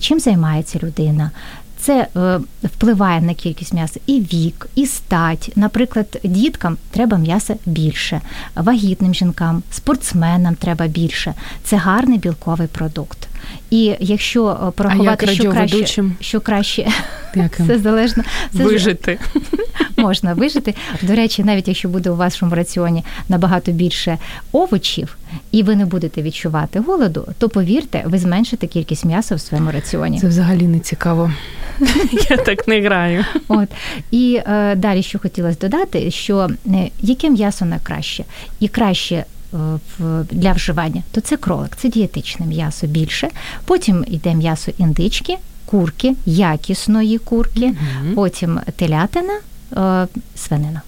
[0.00, 1.30] чим займається людина.
[1.78, 5.52] Це е, впливає на кількість м'яса і вік, і стать.
[5.56, 8.20] Наприклад, діткам треба м'яса більше,
[8.56, 11.34] вагітним жінкам, спортсменам треба більше.
[11.64, 13.28] Це гарний білковий продукт.
[13.70, 16.88] І якщо е, порахувати, що краще, що краще,
[17.58, 18.24] все залежно.
[18.56, 19.18] Це вижити.
[19.96, 20.74] можна вижити.
[21.02, 24.18] До речі, навіть якщо буде у вашому раціоні набагато більше
[24.52, 25.16] овочів,
[25.52, 30.20] і ви не будете відчувати голоду, то повірте, ви зменшите кількість м'яса в своєму раціоні.
[30.20, 31.32] Це взагалі не цікаво.
[32.30, 33.24] Я так не граю.
[33.48, 33.68] От
[34.10, 38.24] і е, далі, що хотілося додати, що е, яке м'ясо найкраще
[38.60, 39.24] і краще.
[39.54, 43.28] Е, Для вживання, то це кролик, це дієтичне м'ясо більше.
[43.64, 45.36] Потім йде м'ясо індички,
[45.66, 48.14] курки, якісної курки, Мгм.
[48.14, 49.38] потім телятина,
[49.76, 50.82] е, свинина.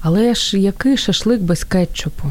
[0.00, 2.28] Але ж який шашлик без кетчупу?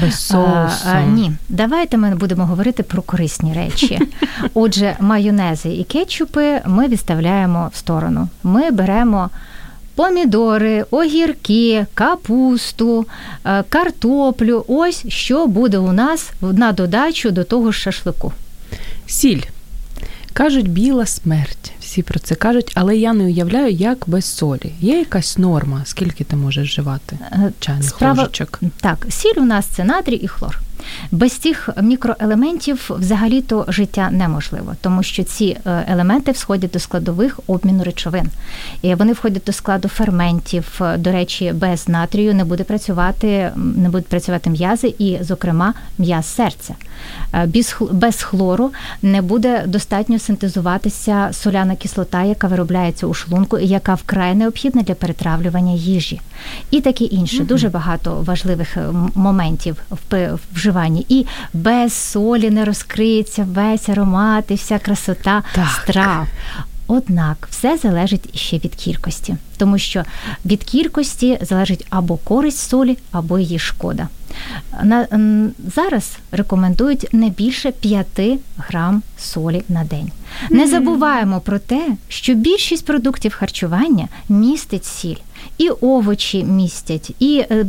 [0.00, 0.48] Без соусу?
[0.86, 3.98] А, а, ні, давайте ми будемо говорити про корисні речі.
[4.54, 8.28] Отже, майонези і кетчупи ми відставляємо в сторону.
[8.42, 9.30] Ми беремо
[9.98, 13.06] помідори, огірки, капусту,
[13.44, 14.64] е, картоплю.
[14.68, 18.32] Ось що буде у нас на додачу до того ж шашлику.
[19.06, 19.42] Сіль.
[20.32, 21.72] Кажуть, біла смерть.
[21.88, 24.72] Всі про це кажуть, але я не уявляю, як без солі.
[24.80, 27.18] Є якась норма, скільки ти можеш вживати?
[27.32, 28.60] Е, Чайних Справа- ложечок.
[28.80, 30.60] Так, сіль у нас це натрій і хлор.
[31.10, 37.84] Без цих мікроелементів взагалі-то життя неможливо, тому що ці е, елементи входять до складових обміну
[37.84, 38.26] речовин.
[38.82, 40.80] І Вони входять до складу ферментів.
[40.98, 46.74] До речі, без натрію не буде працювати, не будуть працювати м'язи, і, зокрема, м'яз серця.
[47.34, 47.48] Е,
[47.92, 48.70] без хлору
[49.02, 54.94] не буде достатньо синтезуватися соляна кислота, яка виробляється у шлунку, і яка вкрай необхідна для
[54.94, 56.20] перетравлювання їжі,
[56.70, 57.36] і таке інше.
[57.36, 57.44] Угу.
[57.44, 59.76] Дуже багато важливих е, моментів
[60.10, 61.06] в вживанні.
[61.08, 65.68] І без солі не розкриється весь аромат і вся красота так.
[65.68, 66.26] страв.
[66.90, 70.04] Однак все залежить ще від кількості, тому що
[70.44, 74.08] від кількості залежить або користь солі, або її шкода.
[74.82, 75.06] На,
[75.74, 78.06] Зараз рекомендують не більше 5
[78.56, 80.10] грам солі на день.
[80.50, 85.16] Не забуваємо про те, що більшість продуктів харчування містить сіль.
[85.58, 87.66] І овочі містять, і е,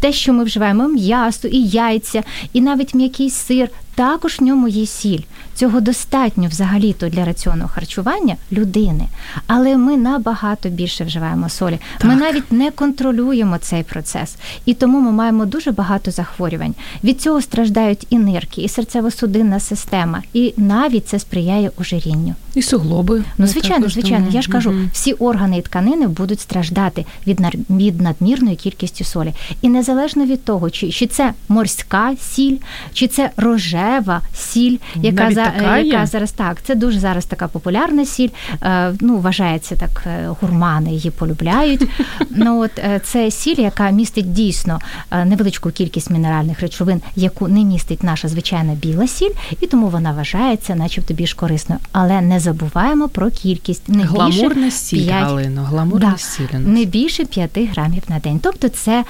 [0.00, 3.68] те, що ми вживаємо, м'ясо, і яйця, і навіть м'який сир.
[3.94, 5.20] Також в ньому є сіль.
[5.58, 9.04] Цього достатньо взагалі-то для раціонного харчування людини.
[9.46, 11.78] Але ми набагато більше вживаємо солі.
[11.98, 12.04] Так.
[12.04, 14.36] Ми навіть не контролюємо цей процес.
[14.64, 16.74] І тому ми маємо дуже багато захворювань.
[17.04, 22.34] Від цього страждають і нирки, і серцево-судинна система, і навіть це сприяє ожирінню.
[22.54, 23.24] І суглоби.
[23.38, 24.26] Ну, звичайно, звичайно.
[24.30, 27.40] Я ж кажу, всі органи і тканини будуть страждати від
[27.70, 29.32] від надмірної кількості солі.
[29.62, 32.56] І незалежно від того, чи, чи це морська сіль,
[32.92, 36.62] чи це рожева сіль, яка за така яка зараз так.
[36.62, 38.28] Це дуже зараз така популярна сіль.
[38.62, 41.88] Е, ну, вважається так, е, гурмани її полюбляють.
[42.30, 44.78] Ну от е, це сіль, яка містить дійсно
[45.24, 49.30] невеличку кількість мінеральних речовин, яку не містить наша звичайна біла сіль,
[49.60, 51.80] і тому вона вважається, начебто більш корисною.
[51.92, 55.24] Але не забуваємо про кількість не Гламурна більше сіль, 5...
[55.24, 56.58] Галино, гламурна да, сіль.
[56.58, 58.40] Не більше 5 грамів на день.
[58.42, 59.04] Тобто це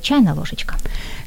[0.00, 0.76] чайна ложечка.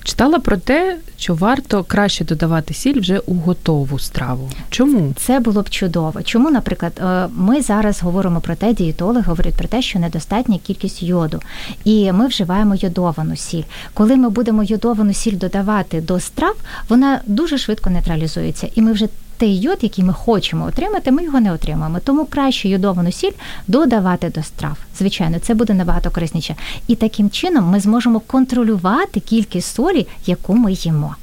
[0.04, 4.50] Читала про те, що варто краще додавати сіль вже у готову страву.
[4.70, 6.24] Чому це було б чудово?
[6.24, 11.04] Чому, наприклад, е, ми зараз говоримо про те, дієтологи говорять про те, що недостатня кількість
[11.04, 11.42] йоду,
[11.84, 13.64] і ми вживаємо йодовану сіль.
[13.94, 16.56] Коли ми будемо йодовану сіль додавати до страв,
[16.90, 21.40] вона дуже швидко нейтралізується, і ми вже той йод, який ми хочемо отримати, ми його
[21.40, 22.00] не отримаємо.
[22.00, 23.32] Тому краще йодовану сіль
[23.68, 24.78] додавати до страв.
[24.98, 26.56] Звичайно, це буде набагато корисніше.
[26.88, 31.16] І таким чином ми зможемо контролювати кількість солі, яку ми їмо.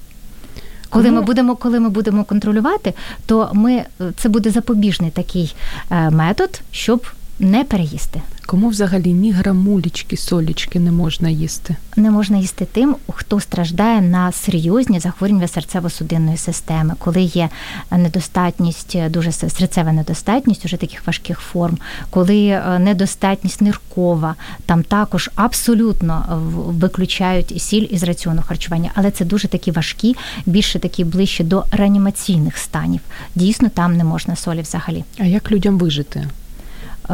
[0.90, 2.94] Коли ми будемо, коли ми будемо контролювати,
[3.27, 3.85] то ми
[4.16, 5.55] це буде запобіжний такий
[5.90, 7.07] е, метод, щоб
[7.38, 8.23] не переїсти.
[8.50, 11.76] Кому взагалі ні грамулічки, солічки не можна їсти?
[11.96, 17.48] Не можна їсти тим, хто страждає на серйозні захворювання серцево-судинної системи, коли є
[17.90, 21.78] недостатність, дуже серцева недостатність уже таких важких форм,
[22.10, 24.34] коли е, недостатність ниркова,
[24.66, 31.04] там також абсолютно виключають сіль із раціону харчування, але це дуже такі важкі, більше такі
[31.04, 33.00] ближче до реанімаційних станів.
[33.34, 35.04] Дійсно, там не можна солі взагалі.
[35.18, 36.28] А як людям вижити?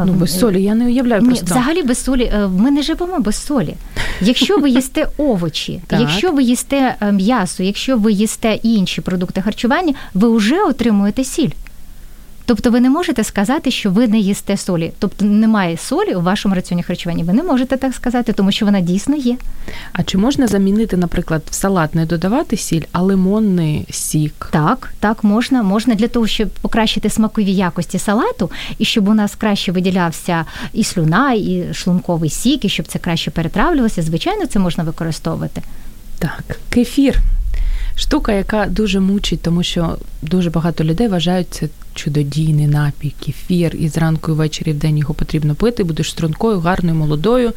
[0.05, 1.41] Ну, без солі, я не уявляю Ні.
[1.43, 2.23] Взагалі без солі.
[2.23, 3.75] Е, ми не живемо без солі.
[4.21, 9.93] Якщо ви їсте овочі, якщо ви їсте е, м'ясо, якщо ви їсте інші продукти харчування,
[10.13, 11.49] ви вже отримуєте сіль.
[12.47, 14.91] Тобто ви не можете сказати, що ви не їсте солі.
[14.99, 17.23] Тобто немає солі у вашому раціоні харчування.
[17.23, 19.37] Ви не можете так сказати, тому що вона дійсно є.
[19.93, 24.49] А чи можна замінити, наприклад, в салат не додавати сіль, а лимонний сік?
[24.51, 25.63] Так, так, можна.
[25.63, 30.83] Можна для того, щоб покращити смакові якості салату, і щоб у нас краще виділявся і
[30.83, 34.01] слюна, і шлунковий сік, і щоб це краще перетравлювалося.
[34.01, 35.61] Звичайно, це можна використовувати.
[36.19, 37.21] Так, кефір
[37.97, 43.89] штука, яка дуже мучить, тому що дуже багато людей вважають це чудодійний напій, кефір, і
[43.89, 47.53] зранку і ввечері в день його потрібно пити, будеш стрункою, гарною, молодою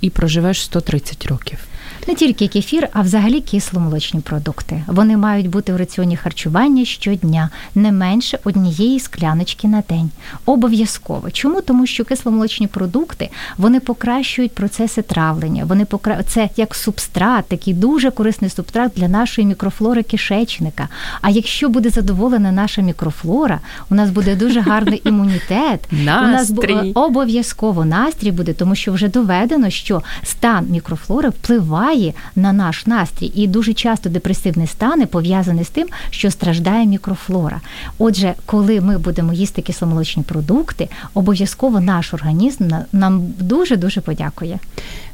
[0.00, 1.58] і проживеш 130 років
[2.06, 4.82] не тільки кефір, а взагалі кисломолочні продукти.
[4.86, 10.10] Вони мають бути в раціоні харчування щодня, не менше однієї скляночки на день.
[10.46, 11.30] Обов'язково.
[11.30, 11.60] Чому?
[11.60, 15.64] Тому що кисломолочні продукти вони покращують процеси травлення.
[15.64, 16.22] Вони покра...
[16.22, 20.88] це як субстрат, такий дуже корисний субстрат для нашої мікрофлори кишечника.
[21.20, 25.80] А якщо буде задоволена наша мікрофлора, у нас буде дуже гарний імунітет.
[25.90, 26.72] Настрій.
[26.72, 32.52] У нас обов'язково настрій буде, тому що вже доведено, що стан мікрофлори впливає впливає на
[32.52, 37.60] наш настрій, і дуже часто депресивні стани пов'язані з тим, що страждає мікрофлора.
[37.98, 44.58] Отже, коли ми будемо їсти кисломолочні продукти, обов'язково наш організм нам дуже дуже подякує.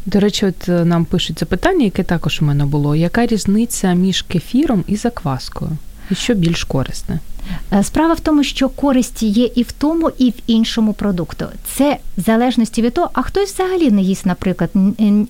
[0.06, 4.22] До речі, от е, нам пишуть запитання, яке також у мене було: яка різниця між
[4.22, 5.70] кефіром і закваскою?
[6.10, 7.18] І що більш корисне?
[7.72, 11.46] Е, справа в тому, що користь є і в тому, і в іншому продукту.
[11.64, 14.70] Це в залежності від того, а хтось взагалі не їсть, наприклад,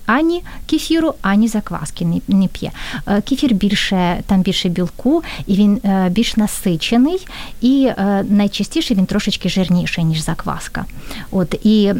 [0.05, 2.71] ані кефіру, ані закваски не п'є.
[3.07, 7.27] Е, кефір більше там більше білку, і він е, більш насичений,
[7.61, 7.89] і
[8.29, 10.85] найчастіше він трошечки жирніший, ніж закваска.
[11.31, 11.93] От і,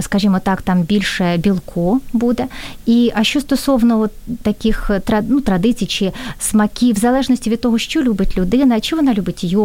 [0.00, 2.46] скажімо так, там більше білку буде.
[2.86, 4.08] І а що стосовно
[4.42, 4.90] таких
[5.28, 9.59] ну, традицій чи смаків, в залежності від того, що любить людина, чи вона любить йогурт,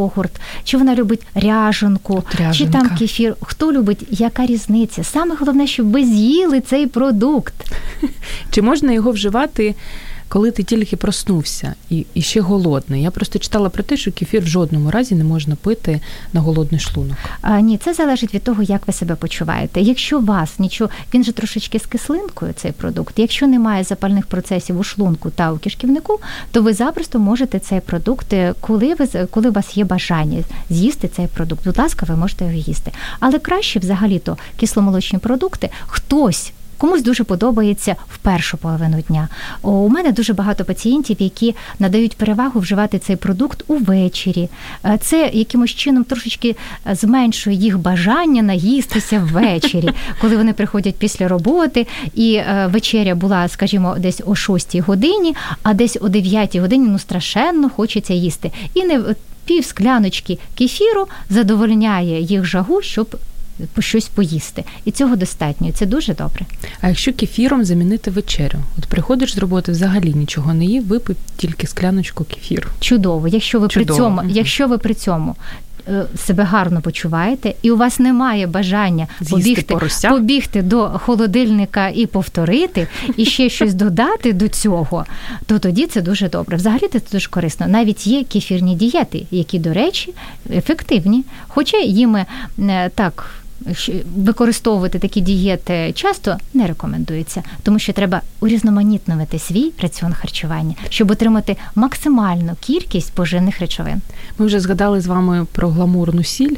[0.63, 3.35] чи вона любить ряженку, чи там кефір.
[3.41, 5.03] Хто любить, яка різниця?
[5.03, 7.53] Саме головне, щоб ви з'їли цей продукт.
[8.51, 9.75] Чи можна його вживати?
[10.27, 13.01] Коли ти тільки проснувся і і ще голодний.
[13.01, 16.01] Я просто читала про те, що кефір в жодному разі не можна пити
[16.33, 17.17] на голодний шлунок.
[17.41, 19.81] А, Ні, це залежить від того, як ви себе почуваєте.
[19.81, 23.19] Якщо вас нічого, він же трошечки з кислинкою, цей продукт.
[23.19, 26.19] Якщо немає запальних процесів у шлунку та у кишківнику,
[26.51, 31.07] то ви запросто можете цей продукт, е, коли ви коли у вас є бажання з'їсти
[31.07, 31.65] цей продукт.
[31.65, 32.91] Будь ласка, ви можете його їсти.
[33.19, 36.51] Але краще взагалі-то кисломолочні продукти хтось.
[36.77, 39.29] Комусь дуже подобається в першу половину дня.
[39.61, 44.49] У мене дуже багато пацієнтів, які надають перевагу вживати цей продукт увечері.
[44.85, 46.55] Е, це якимось чином трошечки
[46.87, 49.89] е, зменшує їх бажання наїстися ввечері,
[50.21, 55.73] коли вони приходять після роботи, і е, вечеря була, скажімо, десь о 6 годині, а
[55.73, 58.51] десь о 9 годині ну страшенно хочеться їсти.
[58.73, 59.01] І не
[59.45, 63.17] пів скляночки кефіру задовольняє їх жагу, щоб
[63.79, 64.63] щось поїсти.
[64.85, 65.67] І цього достатньо.
[65.67, 66.45] І це дуже добре.
[66.81, 68.59] А якщо кефіром замінити вечерю?
[68.77, 72.69] От приходиш з роботи, взагалі нічого не їв, випив тільки скляночку кефіру.
[72.79, 73.85] Чудово, якщо ви Чудово.
[73.87, 75.35] при цьому, якщо ви при цьому.
[75.87, 79.75] Е, себе гарно почуваєте, і у вас немає бажання побігти
[80.09, 82.87] побігти до холодильника і повторити,
[83.17, 85.05] і ще щось додати до цього,
[85.45, 86.57] то тоді це дуже добре.
[86.57, 87.67] Взагалі це дуже корисно.
[87.67, 90.13] Навіть є кефірні дієти, які, до речі,
[90.51, 91.23] ефективні.
[91.47, 92.25] Хоча їм е,
[92.95, 93.44] так
[94.15, 101.57] використовувати такі дієти часто не рекомендується, тому що треба урізноманітнувати свій раціон харчування, щоб отримати
[101.75, 104.01] максимальну кількість поживних речовин.
[104.37, 106.55] Ми вже згадали з вами про гламурну сіль.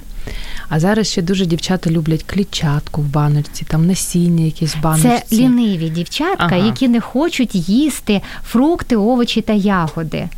[0.69, 5.23] А зараз ще дуже дівчата люблять клітчатку в баночці, там насіння якесь в баночці.
[5.29, 6.55] Це ліниві дівчатка, ага.
[6.55, 10.29] які не хочуть їсти фрукти, овочі та ягоди.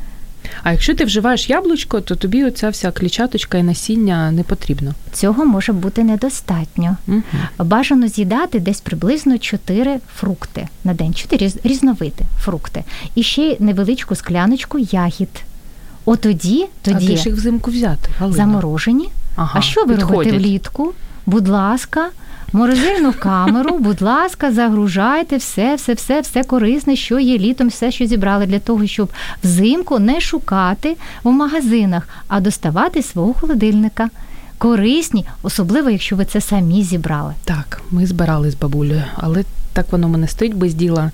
[0.63, 4.93] А якщо ти вживаєш яблучко, то тобі оця вся клічаточка і насіння не потрібно.
[5.13, 6.97] Цього може бути недостатньо.
[7.07, 7.21] Угу.
[7.57, 12.83] Бажано з'їдати десь приблизно 4 фрукти на день, 4 різновиди фрукти.
[13.15, 15.29] І ще невеличку скляночку ягід.
[16.05, 18.09] От тоді, А де ж їх взимку взяти?
[18.19, 18.37] Галина?
[18.37, 19.09] Заморожені.
[19.35, 20.33] Ага, а що ви підходять.
[20.33, 20.93] робите влітку?
[21.25, 22.09] Будь ласка,
[22.53, 28.05] морозильну камеру, будь ласка, загружайте все, все, все, все корисне, що є літом, все, що
[28.05, 29.09] зібрали, для того, щоб
[29.43, 34.09] взимку не шукати в магазинах, а доставати свого холодильника.
[34.57, 37.33] Корисні, особливо, якщо ви це самі зібрали.
[37.45, 41.11] Так, ми збирали з бабулею, але так воно мене стоїть без діла.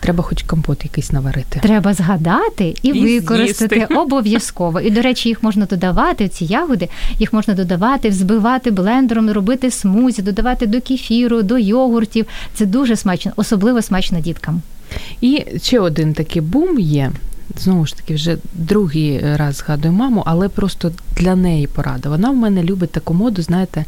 [0.00, 1.60] Треба хоч компот якийсь наварити.
[1.60, 3.94] Треба згадати і, і використати з'їсти.
[4.00, 4.80] обов'язково.
[4.80, 10.22] І, до речі, їх можна додавати, ці ягоди, їх можна додавати, взбивати блендером, робити смузі,
[10.22, 12.26] додавати до кефіру, до йогуртів.
[12.54, 14.62] Це дуже смачно, особливо смачно діткам.
[15.20, 17.12] І ще один такий бум є.
[17.58, 22.08] Знову ж таки, вже другий раз згадую маму, але просто для неї порада.
[22.08, 23.84] Вона в мене любить таку моду, знаєте,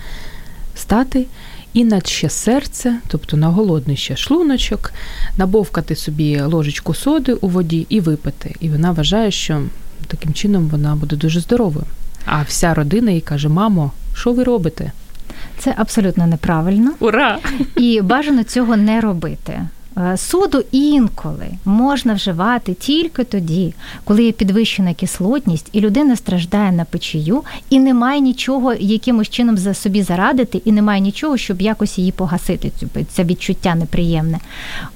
[0.74, 1.26] стати
[1.72, 4.92] і на ще серце, тобто на голодний ще шлуночок,
[5.36, 8.54] набовкати собі ложечку соди у воді і випити.
[8.60, 9.62] І вона вважає, що
[10.06, 11.86] таким чином вона буде дуже здоровою.
[12.26, 14.92] А вся родина їй каже: Мамо, що ви робите?
[15.58, 16.92] Це абсолютно неправильно.
[17.00, 17.38] Ура!
[17.76, 19.62] І бажано цього не робити.
[19.96, 23.74] Е, соду інколи можна вживати тільки тоді,
[24.04, 29.74] коли є підвищена кислотність, і людина страждає на печію, і немає нічого якимось чином за
[29.74, 32.72] собі зарадити, і немає нічого, щоб якось її погасити.
[33.12, 34.38] Це відчуття неприємне.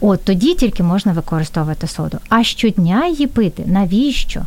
[0.01, 2.19] От тоді тільки можна використовувати соду.
[2.29, 4.43] А щодня її пити навіщо?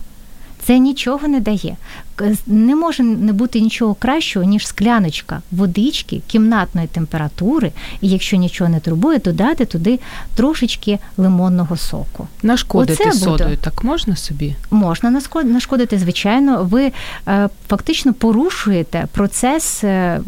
[0.70, 1.76] Це нічого не дає.
[2.48, 8.80] Не може не бути нічого кращого, ніж скляночка водички кімнатної температури, і якщо нічого не
[8.80, 10.00] турбує, додати туди
[10.36, 12.28] трошечки лимонного соку.
[12.44, 13.62] Нашкодити Оце содою буде.
[13.62, 14.56] так можна собі?
[14.72, 16.64] Можна нашкодити, звичайно.
[16.64, 16.92] Ви
[17.28, 20.22] е, фактично порушуєте процес, е,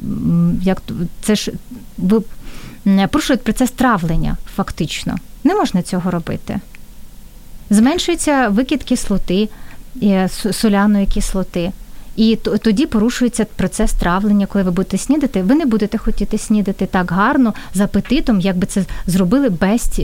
[0.64, 0.82] як
[1.22, 1.52] це ж
[1.98, 2.22] ви
[3.12, 5.16] порушуєте процес травлення, фактично.
[5.44, 6.60] Не можна цього робити.
[7.70, 9.50] Зменшується викид кислоти.
[10.04, 11.72] Е, соляної кислоти.
[12.16, 15.44] І тоді порушується процес травлення, коли ви будете снідати.
[15.44, 20.00] Ви не будете хотіти снідати так гарно з апетитом, як би це зробили без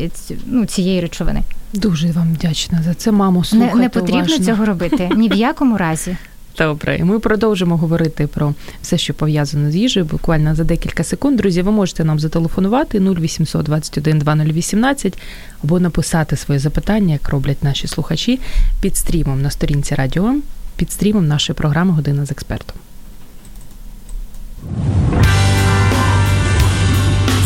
[0.45, 1.41] ну, цієї речовини.
[1.73, 3.43] Дуже вам вдячна за це, мамо.
[3.43, 4.45] слухайте Не, не потрібно уважно.
[4.45, 6.17] цього робити ні в якому разі.
[6.58, 10.06] Добре, і ми продовжимо говорити про все, що пов'язано з їжею.
[10.06, 11.38] Буквально за декілька секунд.
[11.38, 15.17] Друзі, ви можете нам зателефонувати 0800 21 2018
[15.63, 18.39] або написати своє запитання, як роблять наші слухачі,
[18.82, 20.36] під стрімом на сторінці Радіо,
[20.76, 22.78] під стрімом нашої програми Година з експертом.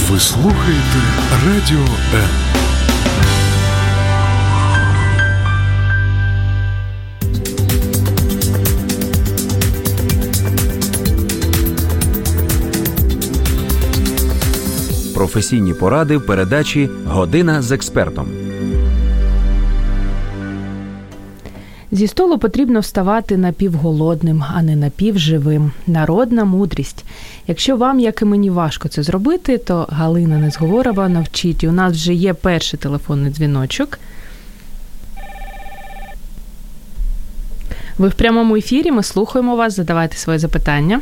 [0.09, 0.99] Ви слухаєте
[1.45, 2.50] Радіо М.
[15.21, 18.27] Професійні поради в передачі Година з експертом.
[21.91, 25.71] Зі столу потрібно вставати напівголодним, а не напівживим.
[25.87, 27.05] Народна мудрість.
[27.47, 31.63] Якщо вам, як і мені, важко це зробити, то Галина Незговорова навчить.
[31.63, 33.99] У нас вже є перший телефонний дзвіночок.
[37.97, 38.91] Ви в прямому ефірі.
[38.91, 39.75] Ми слухаємо вас.
[39.75, 41.01] Задавайте своє запитання.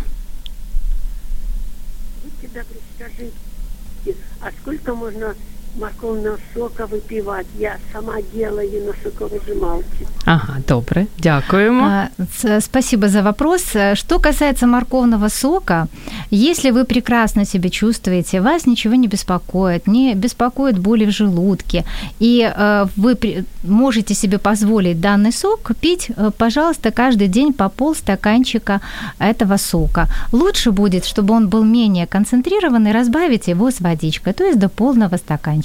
[4.39, 5.35] А сколько можно
[5.75, 7.45] морковного сока выпивать?
[7.59, 10.05] Я сама делаю на соковыжималке.
[10.25, 11.83] Ага, добре, дякуємо.
[11.83, 13.61] А, Спасибо за вопрос.
[13.93, 15.87] Что касается морковного сока,
[16.31, 21.83] если вы прекрасно себя чувствуете, вас ничего не беспокоит, не беспокоит боли в желудке,
[22.19, 27.69] и э, вы при- можете себе позволить данный сок пить, э, пожалуйста, каждый день по
[27.69, 28.79] полстаканчика
[29.19, 30.07] этого сока.
[30.31, 35.17] Лучше будет, чтобы он был менее концентрированный, разбавить его с водичкой, то есть до полного
[35.17, 35.58] стаканчика.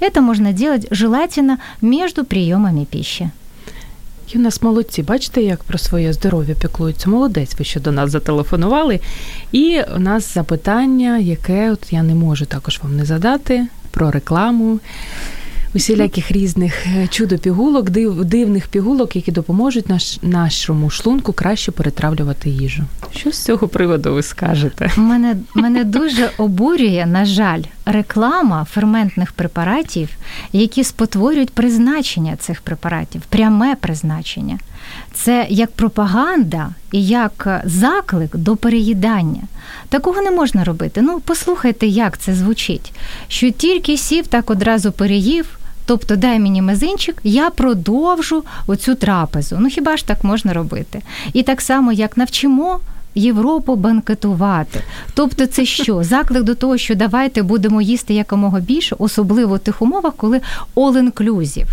[0.00, 3.30] Это можно делать желательно между приемами пищи.
[4.34, 7.10] І у нас молодці, бачите, як про своє здоров'я піклуються.
[7.10, 9.00] Молодець, ви ще до нас зателефонували.
[9.52, 14.80] І у нас запитання, яке от я не можу також вам не задати, про рекламу.
[15.74, 22.82] Усіляких різних е, чудо-пігулок, див, дивних пігулок, які допоможуть наш, нашому шлунку краще перетравлювати їжу.
[23.16, 24.90] Що з цього приводу ви скажете?
[24.96, 30.08] Мене, мене дуже обурює, на жаль, реклама ферментних препаратів,
[30.52, 34.58] які спотворюють призначення цих препаратів, пряме призначення.
[35.14, 39.42] Це як пропаганда і як заклик до переїдання.
[39.88, 41.02] Такого не можна робити.
[41.02, 42.92] Ну, послухайте, як це звучить.
[43.28, 45.59] Що тільки сів, так одразу переїв.
[45.90, 49.56] Тобто дай мені мизинчик, я продовжу оцю трапезу.
[49.60, 51.00] Ну хіба ж так можна робити?
[51.32, 52.80] І так само, як навчимо
[53.14, 54.80] Європу банкетувати.
[55.14, 56.02] Тобто, це що?
[56.04, 60.40] Заклик до того, що давайте будемо їсти якомога більше, особливо в тих умовах, коли
[60.76, 61.68] all-inclusive.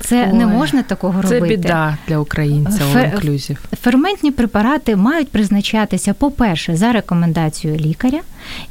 [0.00, 1.56] Це Ой, не можна такого Це робити.
[1.56, 3.58] біда для українця Фе- all-inclusive.
[3.82, 8.20] Ферментні препарати мають призначатися, по-перше, за рекомендацією лікаря,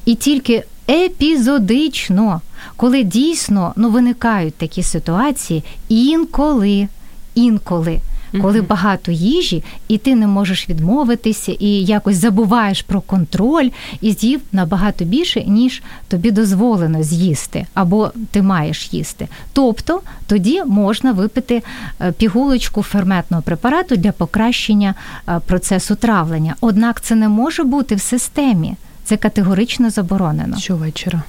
[0.05, 2.41] і тільки епізодично,
[2.75, 6.87] коли дійсно ну, виникають такі ситуації, інколи,
[7.35, 7.99] інколи.
[8.41, 13.69] Коли багато їжі, і ти не можеш відмовитися, і якось забуваєш про контроль,
[14.01, 19.27] і з'їв набагато більше, ніж тобі дозволено з'їсти, або ти маєш їсти.
[19.53, 21.63] Тобто тоді можна випити
[22.01, 24.95] е, пігулочку ферментного препарату для покращення
[25.27, 26.55] е, процесу травлення.
[26.61, 28.75] Однак це не може бути в системі.
[29.03, 30.57] Це категорично заборонено.
[30.57, 31.23] Щовечора.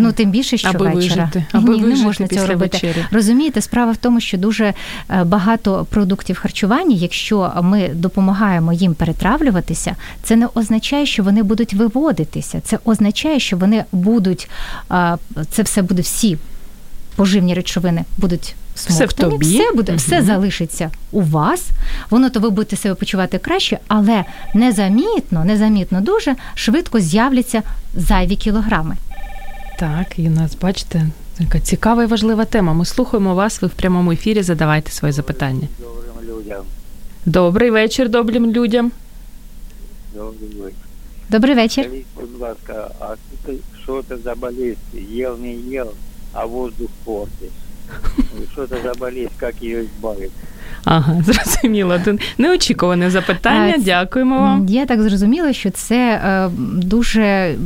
[0.00, 0.94] Ну тим більше що Аби вечора.
[1.24, 2.76] вижити, аби Ні, не можна після цього робити.
[2.86, 3.04] вечері.
[3.10, 4.74] Розумієте, справа в тому, що дуже
[5.10, 11.74] е, багато продуктів харчування, якщо ми допомагаємо їм перетравлюватися, це не означає, що вони будуть
[11.74, 12.60] виводитися.
[12.60, 14.48] Це означає, що вони будуть
[14.92, 15.16] е,
[15.50, 16.38] це все буде всі
[17.16, 19.36] поживні речовини будуть Все в тобі.
[19.46, 19.98] все буде, Мгм.
[19.98, 21.68] все залишиться у вас.
[22.10, 24.24] Воно то ви будете себе почувати краще, але
[24.54, 27.62] незамітно, незамітно дуже швидко з'являться
[27.96, 28.96] зайві кілограми.
[29.78, 31.06] Так, і у нас, бачите,
[31.38, 32.72] така цікава і важлива тема.
[32.72, 35.68] Ми слухаємо вас, ви в прямому ефірі задавайте свої запитання.
[35.78, 36.62] Добрим людям.
[37.26, 38.92] Добрий вечір добрим людям.
[40.14, 40.76] Добрий вечір.
[41.30, 41.84] Добрий вечір.
[41.84, 43.52] Скажіть, будь ласка, а що це,
[43.82, 44.78] що це за болезнь?
[45.10, 45.90] Єл не єл,
[46.32, 47.48] а воздух портишь.
[48.52, 50.30] Что это за болезнь, как ее избавить?
[50.84, 52.00] Ага, зрозуміло.
[52.38, 53.74] Неочікуване запитання.
[53.78, 54.66] Дякуємо вам.
[54.68, 57.56] Я так зрозуміла, що це е, дуже е,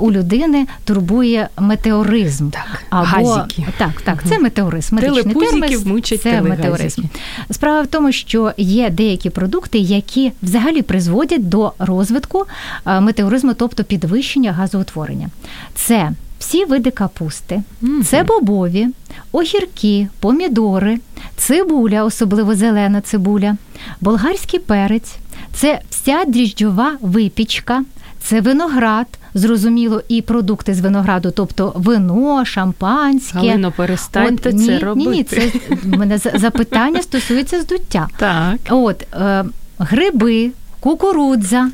[0.00, 2.50] у людини турбує метеоризм.
[2.50, 3.66] Так, Або, газики.
[3.78, 4.94] Так, так, це метеоризм.
[4.94, 6.62] Медичний Телепузиків мучать це телегазики.
[6.62, 7.02] метеоризм.
[7.50, 12.46] Справа в тому, що є деякі продукти, які взагалі призводять до розвитку
[12.86, 15.28] е, метеоризму, тобто підвищення газоутворення.
[15.74, 16.10] Це
[16.42, 17.62] всі види капусти,
[18.04, 18.88] це бобові,
[19.32, 20.98] огірки, помідори,
[21.36, 23.56] цибуля, особливо зелена цибуля,
[24.00, 25.16] болгарський перець,
[25.52, 27.84] це вся дріжджова випічка,
[28.22, 33.38] це виноград, зрозуміло, і продукти з винограду, тобто вино, шампанське.
[33.38, 35.52] Галино, перестаньте От, ні, це Ні, ні, це
[35.82, 38.08] мене запитання стосується здуття.
[38.16, 38.56] Так.
[38.70, 39.44] От е,
[39.78, 41.70] гриби, кукурудза.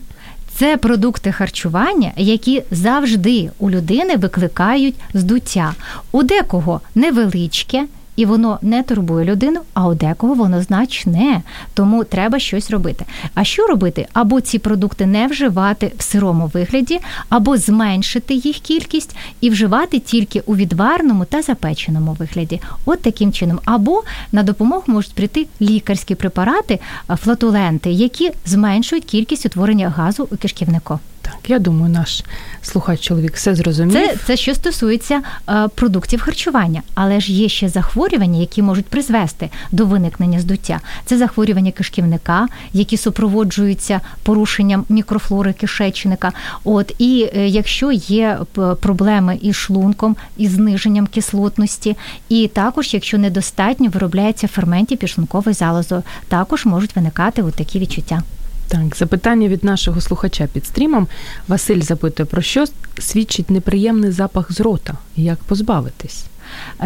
[0.59, 5.75] Це продукти харчування, які завжди у людини викликають здуття.
[6.13, 7.85] У декого невеличке,
[8.19, 11.43] і воно не турбує людину, а у декого воно значне.
[11.75, 13.05] Тому треба щось робити.
[13.35, 14.07] А що робити?
[14.13, 20.41] Або ці продукти не вживати в сирому вигляді, або зменшити їх кількість і вживати тільки
[20.47, 22.61] у відварному та запеченому вигляді.
[22.85, 23.61] От таким чином.
[23.65, 24.03] Або
[24.33, 30.99] на допомогу можуть прийти лікарські препарати, флатуленти, які зменшують кількість утворення газу у кишківнику.
[31.29, 32.23] Так, я думаю, наш
[32.63, 33.93] слухач чоловік все зрозумів.
[33.93, 39.51] Це це що стосується е, продуктів харчування, але ж є ще захворювання, які можуть призвести
[39.73, 40.81] до виникнення здуття.
[41.05, 46.33] Це захворювання кишківника, які супроводжуються порушенням мікрофлори кишечника.
[46.65, 48.39] От і е, якщо є
[48.81, 51.97] проблеми із шлунком, із зниженням кислотності,
[52.29, 58.23] і також, якщо недостатньо виробляється ферментів підшлунковою залозою, також можуть виникати от такі відчуття.
[58.69, 61.07] Так, запитання від нашого слухача під стрімом.
[61.49, 62.65] Василь запитує, про що
[62.99, 66.25] свідчить неприємний запах з рота і як позбавитись?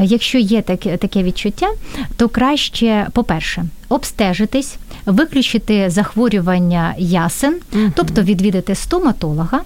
[0.03, 1.68] Якщо є таке таке відчуття,
[2.16, 4.76] то краще, по-перше, обстежитись,
[5.07, 7.93] виключити захворювання ясен, угу.
[7.95, 9.61] тобто відвідати стоматолога.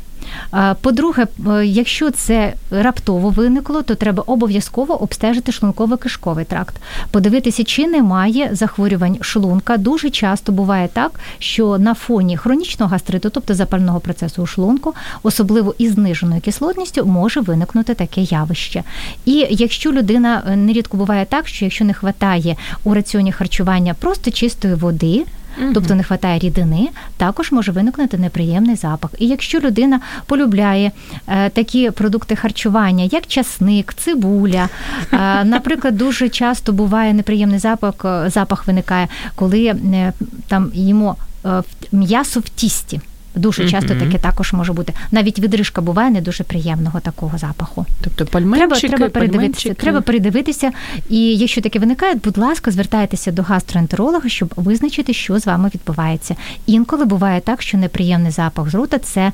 [0.80, 1.26] По-друге,
[1.64, 6.76] якщо це раптово виникло, то треба обов'язково обстежити шлунково-кишковий тракт,
[7.10, 9.76] подивитися, чи немає захворювань шлунка.
[9.76, 15.74] Дуже часто буває так, що на фоні хронічного гастриту, тобто запального процесу у шлунку, особливо
[15.78, 18.82] із зниженою кислотністю, може виникнути таке явище.
[19.24, 24.74] І якщо людина нерідко буває так, що якщо не вистачає у раціоні харчування просто чистої
[24.74, 25.24] води
[25.58, 25.70] угу.
[25.74, 29.10] тобто не вистачає рідини, також може виникнути неприємний запах.
[29.18, 30.90] І якщо людина полюбляє
[31.28, 34.68] е, такі продукти харчування, як часник, цибуля,
[35.12, 40.12] е, наприклад, дуже часто буває неприємний запах, е, запах виникає, коли е,
[40.48, 43.00] там їмо е, м'ясо в тісті.
[43.36, 44.06] Дуже часто mm-hmm.
[44.06, 44.92] таке також може бути.
[45.12, 47.86] Навіть відрижка буває не дуже приємного такого запаху.
[48.00, 49.74] Тобто пальменчики, треба, треба передивитися.
[49.74, 50.72] Треба передивитися.
[51.10, 56.36] І якщо таке виникає, будь ласка, звертайтеся до гастроентеролога, щоб визначити, що з вами відбувається.
[56.66, 59.32] Інколи буває так, що неприємний запах з рота це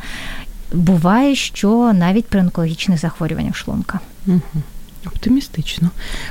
[0.73, 4.01] буває, що навіть при онкологічних захворюваннях шлунка.
[4.29, 4.63] Mm-hmm.
[5.07, 5.91] Оптимістично.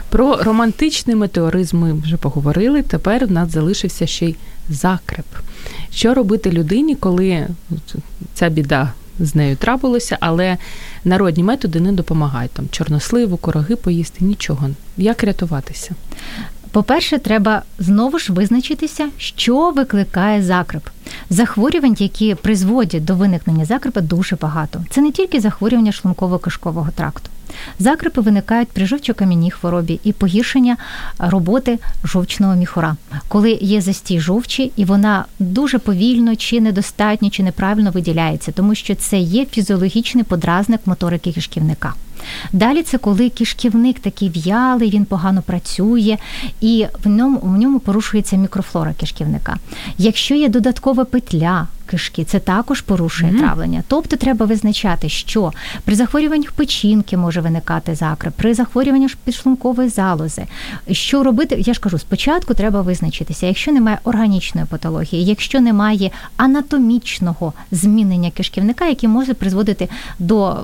[0.09, 2.81] Про романтичний метеоризм ми вже поговорили.
[2.81, 4.35] Тепер в нас залишився ще й
[4.69, 5.25] закреп.
[5.93, 7.47] Що робити людині, коли
[8.33, 10.57] ця біда з нею трапилася, але
[11.05, 14.69] народні методи не допомагають там чорносливу, короги поїсти, нічого.
[14.97, 15.95] Як рятуватися?
[16.71, 20.83] По-перше, треба знову ж визначитися, що викликає закреп.
[21.29, 24.83] Захворювань, які призводять до виникнення закрепа, дуже багато.
[24.89, 27.29] Це не тільки захворювання шлунково-кишкового тракту.
[27.79, 30.77] Закрепи виникають при жовчокам'яній хворобі і погіршення
[31.19, 32.95] роботи жовчного міхура,
[33.27, 38.95] коли є застій жовчі, і вона дуже повільно чи недостатньо, чи неправильно виділяється, тому що
[38.95, 41.93] це є фізіологічний подразник моторики кишківника.
[42.53, 46.17] Далі це коли кишківник такий в'ялий, він погано працює,
[46.61, 49.57] і в ньому в ньому порушується мікрофлора кишківника.
[49.97, 53.39] Якщо є додаткова петля кишки, це також порушує mm-hmm.
[53.39, 53.83] травлення.
[53.87, 55.51] Тобто треба визначати, що
[55.83, 60.43] при захворюваннях печінки може виникати закреп, при захворюваннях підшлункової залози.
[60.91, 61.55] Що робити?
[61.59, 68.85] Я ж кажу, спочатку треба визначитися, якщо немає органічної патології, якщо немає анатомічного змінення кишківника,
[68.85, 69.89] яке може призводити
[70.19, 70.63] до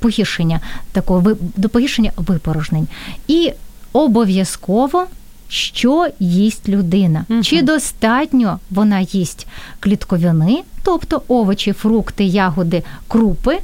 [0.00, 0.60] погіршення
[0.92, 2.88] такого до погіршення випорожнень.
[3.28, 3.52] І
[3.92, 5.06] обов'язково
[5.48, 7.24] що їсть людина.
[7.28, 7.42] Угу.
[7.42, 9.46] Чи достатньо вона їсть
[9.80, 13.58] клітковини, тобто овочі, фрукти, ягоди, крупи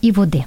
[0.00, 0.44] і води.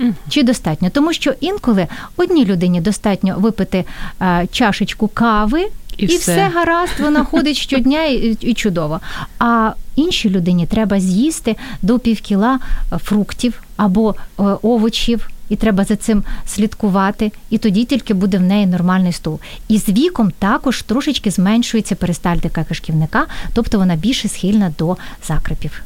[0.00, 0.14] Угу.
[0.28, 0.90] Чи достатньо?
[0.90, 1.86] Тому що інколи
[2.16, 3.84] одній людині достатньо випити
[4.18, 5.66] а, чашечку кави.
[5.96, 6.16] І, і все.
[6.18, 9.00] все гаразд, вона ходить щодня і, і чудово.
[9.38, 12.58] А іншій людині треба з'їсти до півкіла
[12.98, 18.66] фруктів або е, овочів, і треба за цим слідкувати, і тоді тільки буде в неї
[18.66, 19.40] нормальний стул.
[19.68, 25.85] І з віком також трошечки зменшується перистальтика кишківника, тобто вона більше схильна до закрепів.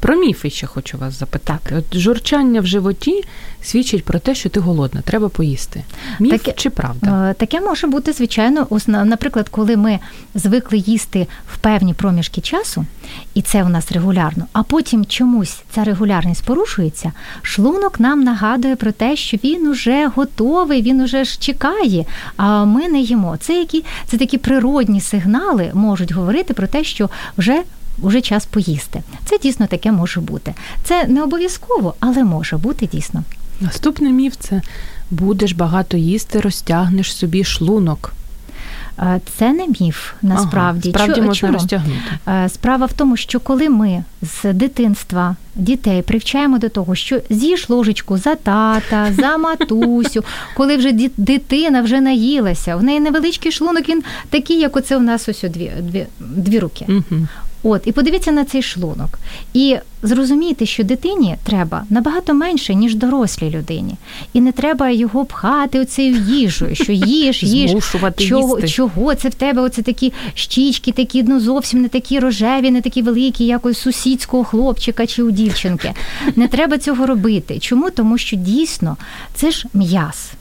[0.00, 1.74] Про міфи ще хочу вас запитати.
[1.78, 3.24] От журчання в животі
[3.62, 5.84] свідчить про те, що ти голодна, треба поїсти.
[6.20, 7.30] Міф таке, чи правда?
[7.30, 9.98] Е, таке може бути, звичайно, наприклад, коли ми
[10.34, 12.86] звикли їсти в певні проміжки часу,
[13.34, 18.92] і це у нас регулярно, а потім чомусь ця регулярність порушується, шлунок нам нагадує про
[18.92, 22.04] те, що він уже готовий, він уже ж чекає,
[22.36, 23.36] а ми не їмо.
[23.40, 27.62] Це які це такі природні сигнали можуть говорити про те, що вже
[28.02, 29.02] вже час поїсти.
[29.24, 30.54] Це дійсно таке може бути.
[30.84, 33.22] Це не обов'язково, але може бути дійсно.
[33.60, 34.62] Наступний міф це
[35.10, 38.12] будеш багато їсти, розтягнеш собі шлунок.
[39.38, 40.92] Це не міф насправді.
[40.94, 41.52] Ага, справді Чо- можна чому?
[41.52, 42.48] розтягнути.
[42.48, 48.18] Справа в тому, що коли ми з дитинства дітей привчаємо до того, що з'їж ложечку
[48.18, 50.24] за тата, за матусю,
[50.56, 55.28] коли вже дитина вже наїлася, в неї невеличкий шлунок, він такий, як оце у нас
[55.28, 56.86] ось дві, дві, дві руки.
[56.88, 57.26] Угу.
[57.62, 59.18] От, і подивіться на цей шлунок.
[59.54, 63.94] І зрозумійте, що дитині треба набагато менше, ніж дорослій людині.
[64.32, 67.72] І не треба його пхати оцею їжею, що їж, їж.
[68.28, 68.68] Чого, їсти.
[68.68, 69.62] чого це в тебе?
[69.62, 74.44] Оце такі щічки, такі ну зовсім не такі рожеві, не такі великі, як у сусідського
[74.44, 75.92] хлопчика чи у дівчинки.
[76.36, 77.58] Не треба цього робити.
[77.58, 77.90] Чому?
[77.90, 78.96] Тому що дійсно
[79.34, 80.32] це ж м'яз.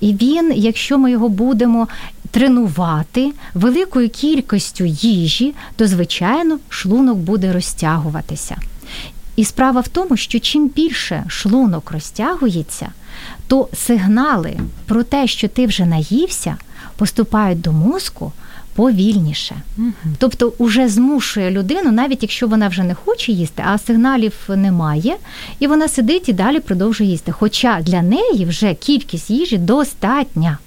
[0.00, 1.88] І він, якщо ми його будемо
[2.30, 8.56] тренувати великою кількістю їжі, то звичайно шлунок буде розтягуватися.
[9.36, 12.88] І справа в тому, що чим більше шлунок розтягується,
[13.46, 16.56] то сигнали про те, що ти вже наївся,
[16.96, 18.32] поступають до мозку
[18.74, 19.54] повільніше.
[20.18, 25.16] Тобто уже змушує людину, навіть якщо вона вже не хоче їсти, а сигналів немає,
[25.58, 27.32] і вона сидить і далі продовжує їсти.
[27.32, 30.58] Хоча для неї вже кількість їжі достатня.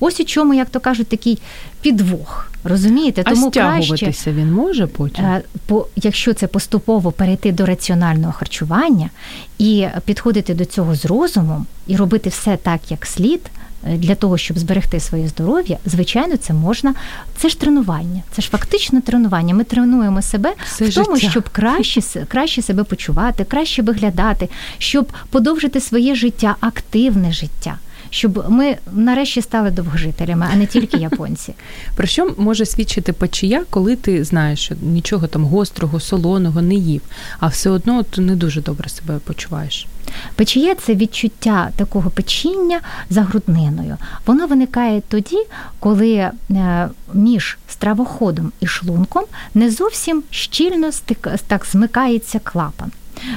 [0.00, 1.38] Ось у чому, як то кажуть, такий
[1.80, 2.50] підвох.
[2.64, 3.22] Розумієте?
[3.24, 5.24] А Тому краще, він може потім?
[5.24, 9.10] Е, по, якщо це поступово перейти до раціонального харчування
[9.58, 13.40] і підходити до цього з розумом і робити все так, як слід.
[13.86, 16.94] е, Для того щоб зберегти своє здоров'я, звичайно, це можна.
[17.36, 19.54] Це ж тренування, це ж фактично тренування.
[19.54, 21.30] Ми тренуємо себе Все в тому, життя.
[21.30, 27.78] щоб краще краще себе почувати, краще виглядати, щоб подовжити своє життя, активне життя,
[28.16, 31.54] щоб ми нарешті стали довгожителями, а не тільки японці.
[31.96, 37.02] Про що може свідчити печія, коли ти знаєш, що нічого там гострого, солоного не їв,
[37.40, 39.86] а все одно ти не дуже добре себе почуваєш?
[40.34, 43.96] Печія це відчуття такого печіння за грудниною.
[44.26, 45.38] Воно виникає тоді,
[45.80, 52.90] коли е, між стравоходом і шлунком не зовсім щільно стик, так змикається клапан.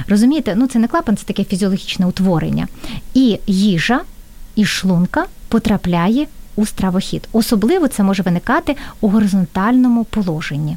[0.08, 2.68] Розумієте, ну це не клапан, це таке фізіологічне утворення.
[3.14, 4.00] І їжа
[4.60, 7.28] із шлунка потрапляє у стравохід.
[7.32, 10.76] Особливо це може виникати у горизонтальному положенні.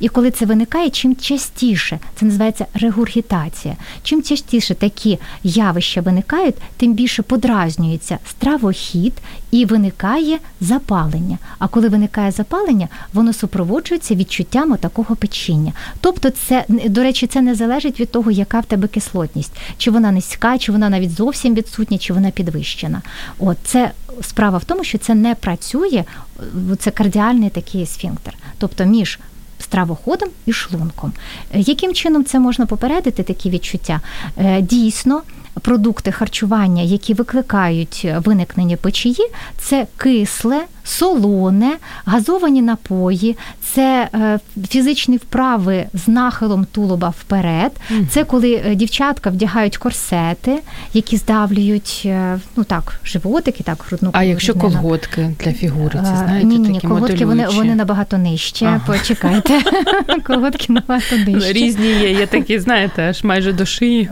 [0.00, 3.76] І коли це виникає, чим частіше це називається регургітація.
[4.02, 9.12] Чим частіше такі явища виникають, тим більше подразнюється стравохід
[9.50, 11.38] і виникає запалення.
[11.58, 15.72] А коли виникає запалення, воно супроводжується відчуттям такого печіння.
[16.00, 20.10] Тобто, це до речі, це не залежить від того, яка в тебе кислотність, чи вона
[20.10, 23.02] низька, чи вона навіть зовсім відсутня, чи вона підвищена.
[23.38, 23.90] От це
[24.22, 26.04] справа в тому, що це не працює,
[26.40, 28.34] е, це кардіальний такий сфінктер.
[28.58, 29.18] Тобто між
[29.60, 31.12] стравоходом і шлунком.
[31.54, 34.00] Е, Яким чином це можна попередити такі відчуття?
[34.38, 35.22] Е, Дійсно.
[35.60, 41.72] Продукти харчування, які викликають виникнення печії, це кисле, солоне,
[42.04, 47.72] газовані напої, це е, фізичні вправи з нахилом тулуба вперед.
[48.10, 50.58] Це коли е, дівчатка вдягають корсети,
[50.94, 56.46] які здавлюють е, ну так, животики, так, грудну А якщо колготки для фігури, це знаєте,
[56.46, 58.66] ні, ні, такі колготки вони, вони набагато нижче.
[58.66, 58.80] Ага.
[58.86, 59.60] Почекайте.
[60.26, 61.52] колготки набагато нижче.
[61.52, 64.10] Різні є, є такі, знаєте, аж майже до шиї.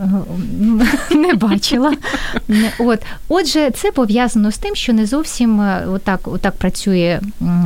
[1.11, 1.93] Не бачила.
[2.79, 2.99] От.
[3.27, 7.19] Отже, це пов'язано з тим, що не зовсім отак, отак працює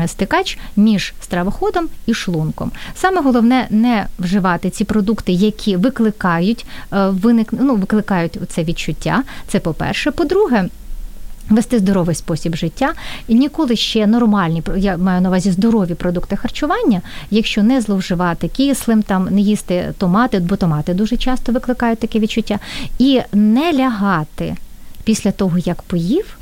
[0.08, 2.72] стикач між стравоходом і шлунком.
[2.96, 9.24] Саме головне не вживати ці продукти, які викликають е, виник, ну, викликають це відчуття.
[9.48, 10.12] Це по-перше.
[10.12, 10.70] По-друге,
[11.50, 12.94] Вести здоровий спосіб життя
[13.28, 19.04] і ніколи ще нормальні я маю на увазі здорові продукти харчування, якщо не зловживати кислим,
[19.04, 22.60] там не їсти томати, бо томати дуже часто викликають таке відчуття,
[23.00, 24.56] і не лягати
[25.04, 26.38] після того, як поїв.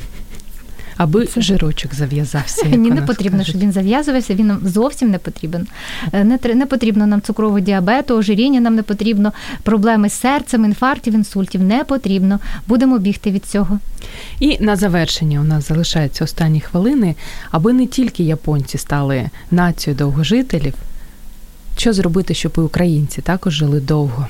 [0.98, 2.66] Аби жирочок зав'язався.
[2.68, 4.34] Ні, не потрібно, щоб він зав'язувався.
[4.34, 5.68] Він нам зовсім не потрібен.
[6.14, 9.34] Е, Не не потрібно нам цукрового діабету, ожиріння нам не потрібно,
[9.64, 12.40] проблеми з серцем, інфарктів, інсультів не потрібно.
[12.68, 13.80] Будемо бігти від цього.
[14.40, 17.16] І на завершення у нас залишаються останні хвилини,
[17.52, 20.74] аби не тільки японці стали нацією довгожителів.
[21.78, 24.28] Що зробити, щоб і українці також жили довго?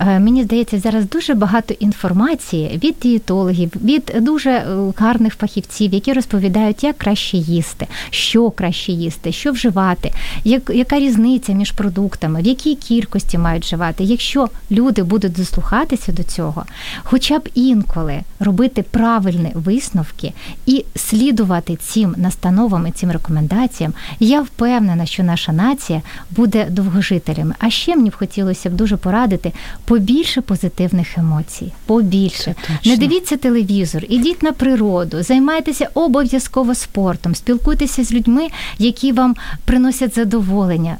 [0.00, 6.12] Е, Мені здається, зараз дуже багато інформації від дієтологів, від дуже е, гарних фахівців, які
[6.12, 10.12] розповідають, як краще їсти, що краще їсти, що вживати,
[10.44, 14.04] як, яка різниця між продуктами, в якій кількості мають вживати.
[14.04, 16.64] Якщо люди будуть дослухатися до цього,
[17.02, 20.32] хоча б інколи робити правильні висновки
[20.66, 27.54] і слідувати цим настановам і цим рекомендаціям, я впевнена, що наша нація буде довгожителями.
[27.58, 29.52] А ще мені б хотілося б дуже порадити
[29.84, 31.72] побільше позитивних емоцій.
[31.86, 32.54] Побільше.
[32.84, 40.14] Не дивіться телевізор, ідіть на природу, займайтеся обов'язково спортом, спілкуйтеся з людьми, які вам приносять
[40.14, 40.96] задоволення,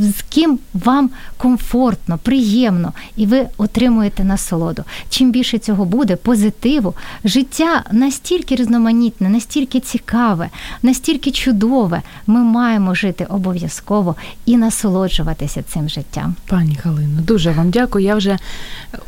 [0.00, 4.84] з ким вам комфортно, приємно, і ви отримуєте насолоду.
[5.08, 10.48] Чим більше цього буде, позитиву, життя настільки різноманітне, настільки цікаве,
[10.82, 12.02] настільки чудове.
[12.26, 14.16] Ми маємо жити обов'язково
[14.46, 16.34] і насолоджуватися цим життям.
[16.46, 18.04] Пані Галино, дуже вам дякую.
[18.04, 18.38] Я вже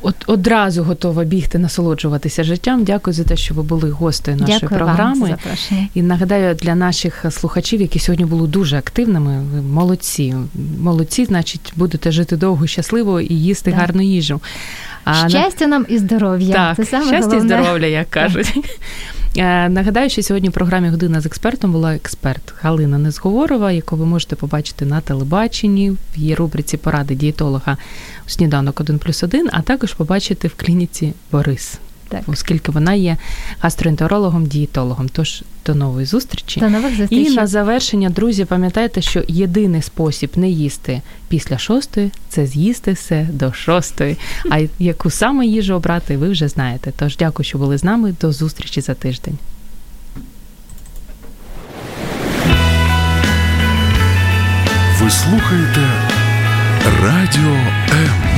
[0.02, 2.84] от одразу готова бігти, насолоджуватися життям.
[2.84, 5.20] Дякую за те, що ви були гостею нашої Дякую програми.
[5.28, 5.88] вам за.
[5.94, 10.34] І нагадаю для наших слухачів, які сьогодні були дуже активними, ви молодці.
[10.80, 13.80] Молодці, значить, будете жити довго, щасливо і їсти Так.
[13.80, 14.40] гарну їжу.
[15.04, 16.54] А на- Щастя нам і здоров'я.
[16.54, 17.54] так, Це саме щастя головне.
[17.54, 18.54] і здоров'я, як кажуть.
[19.36, 24.06] Е, Нагадаю, що сьогодні в програмі Година з експертом була експерт Галина Незговорова, яку ви
[24.06, 25.90] можете побачити на телебаченні.
[25.90, 27.76] В її рубриці поради дієтолога.
[28.26, 31.78] У сніданок 1 плюс 1, а також побачити в клініці Борис,
[32.12, 32.22] Так.
[32.26, 33.16] оскільки вона є
[33.60, 35.08] гастроентерологом, дієтологом.
[35.08, 36.60] Тож до нової зустрічі.
[36.60, 42.46] До нових І на завершення, друзі, пам'ятайте, що єдиний спосіб не їсти після шостої це
[42.46, 44.16] з'їсти все до шостої.
[44.50, 46.92] А яку саме їжу обрати, ви вже знаєте.
[46.98, 48.14] Тож дякую, що були з нами.
[48.20, 49.38] До зустрічі за тиждень.
[55.00, 55.88] Ви слухаєте
[57.02, 57.52] Радіо
[57.90, 58.31] М.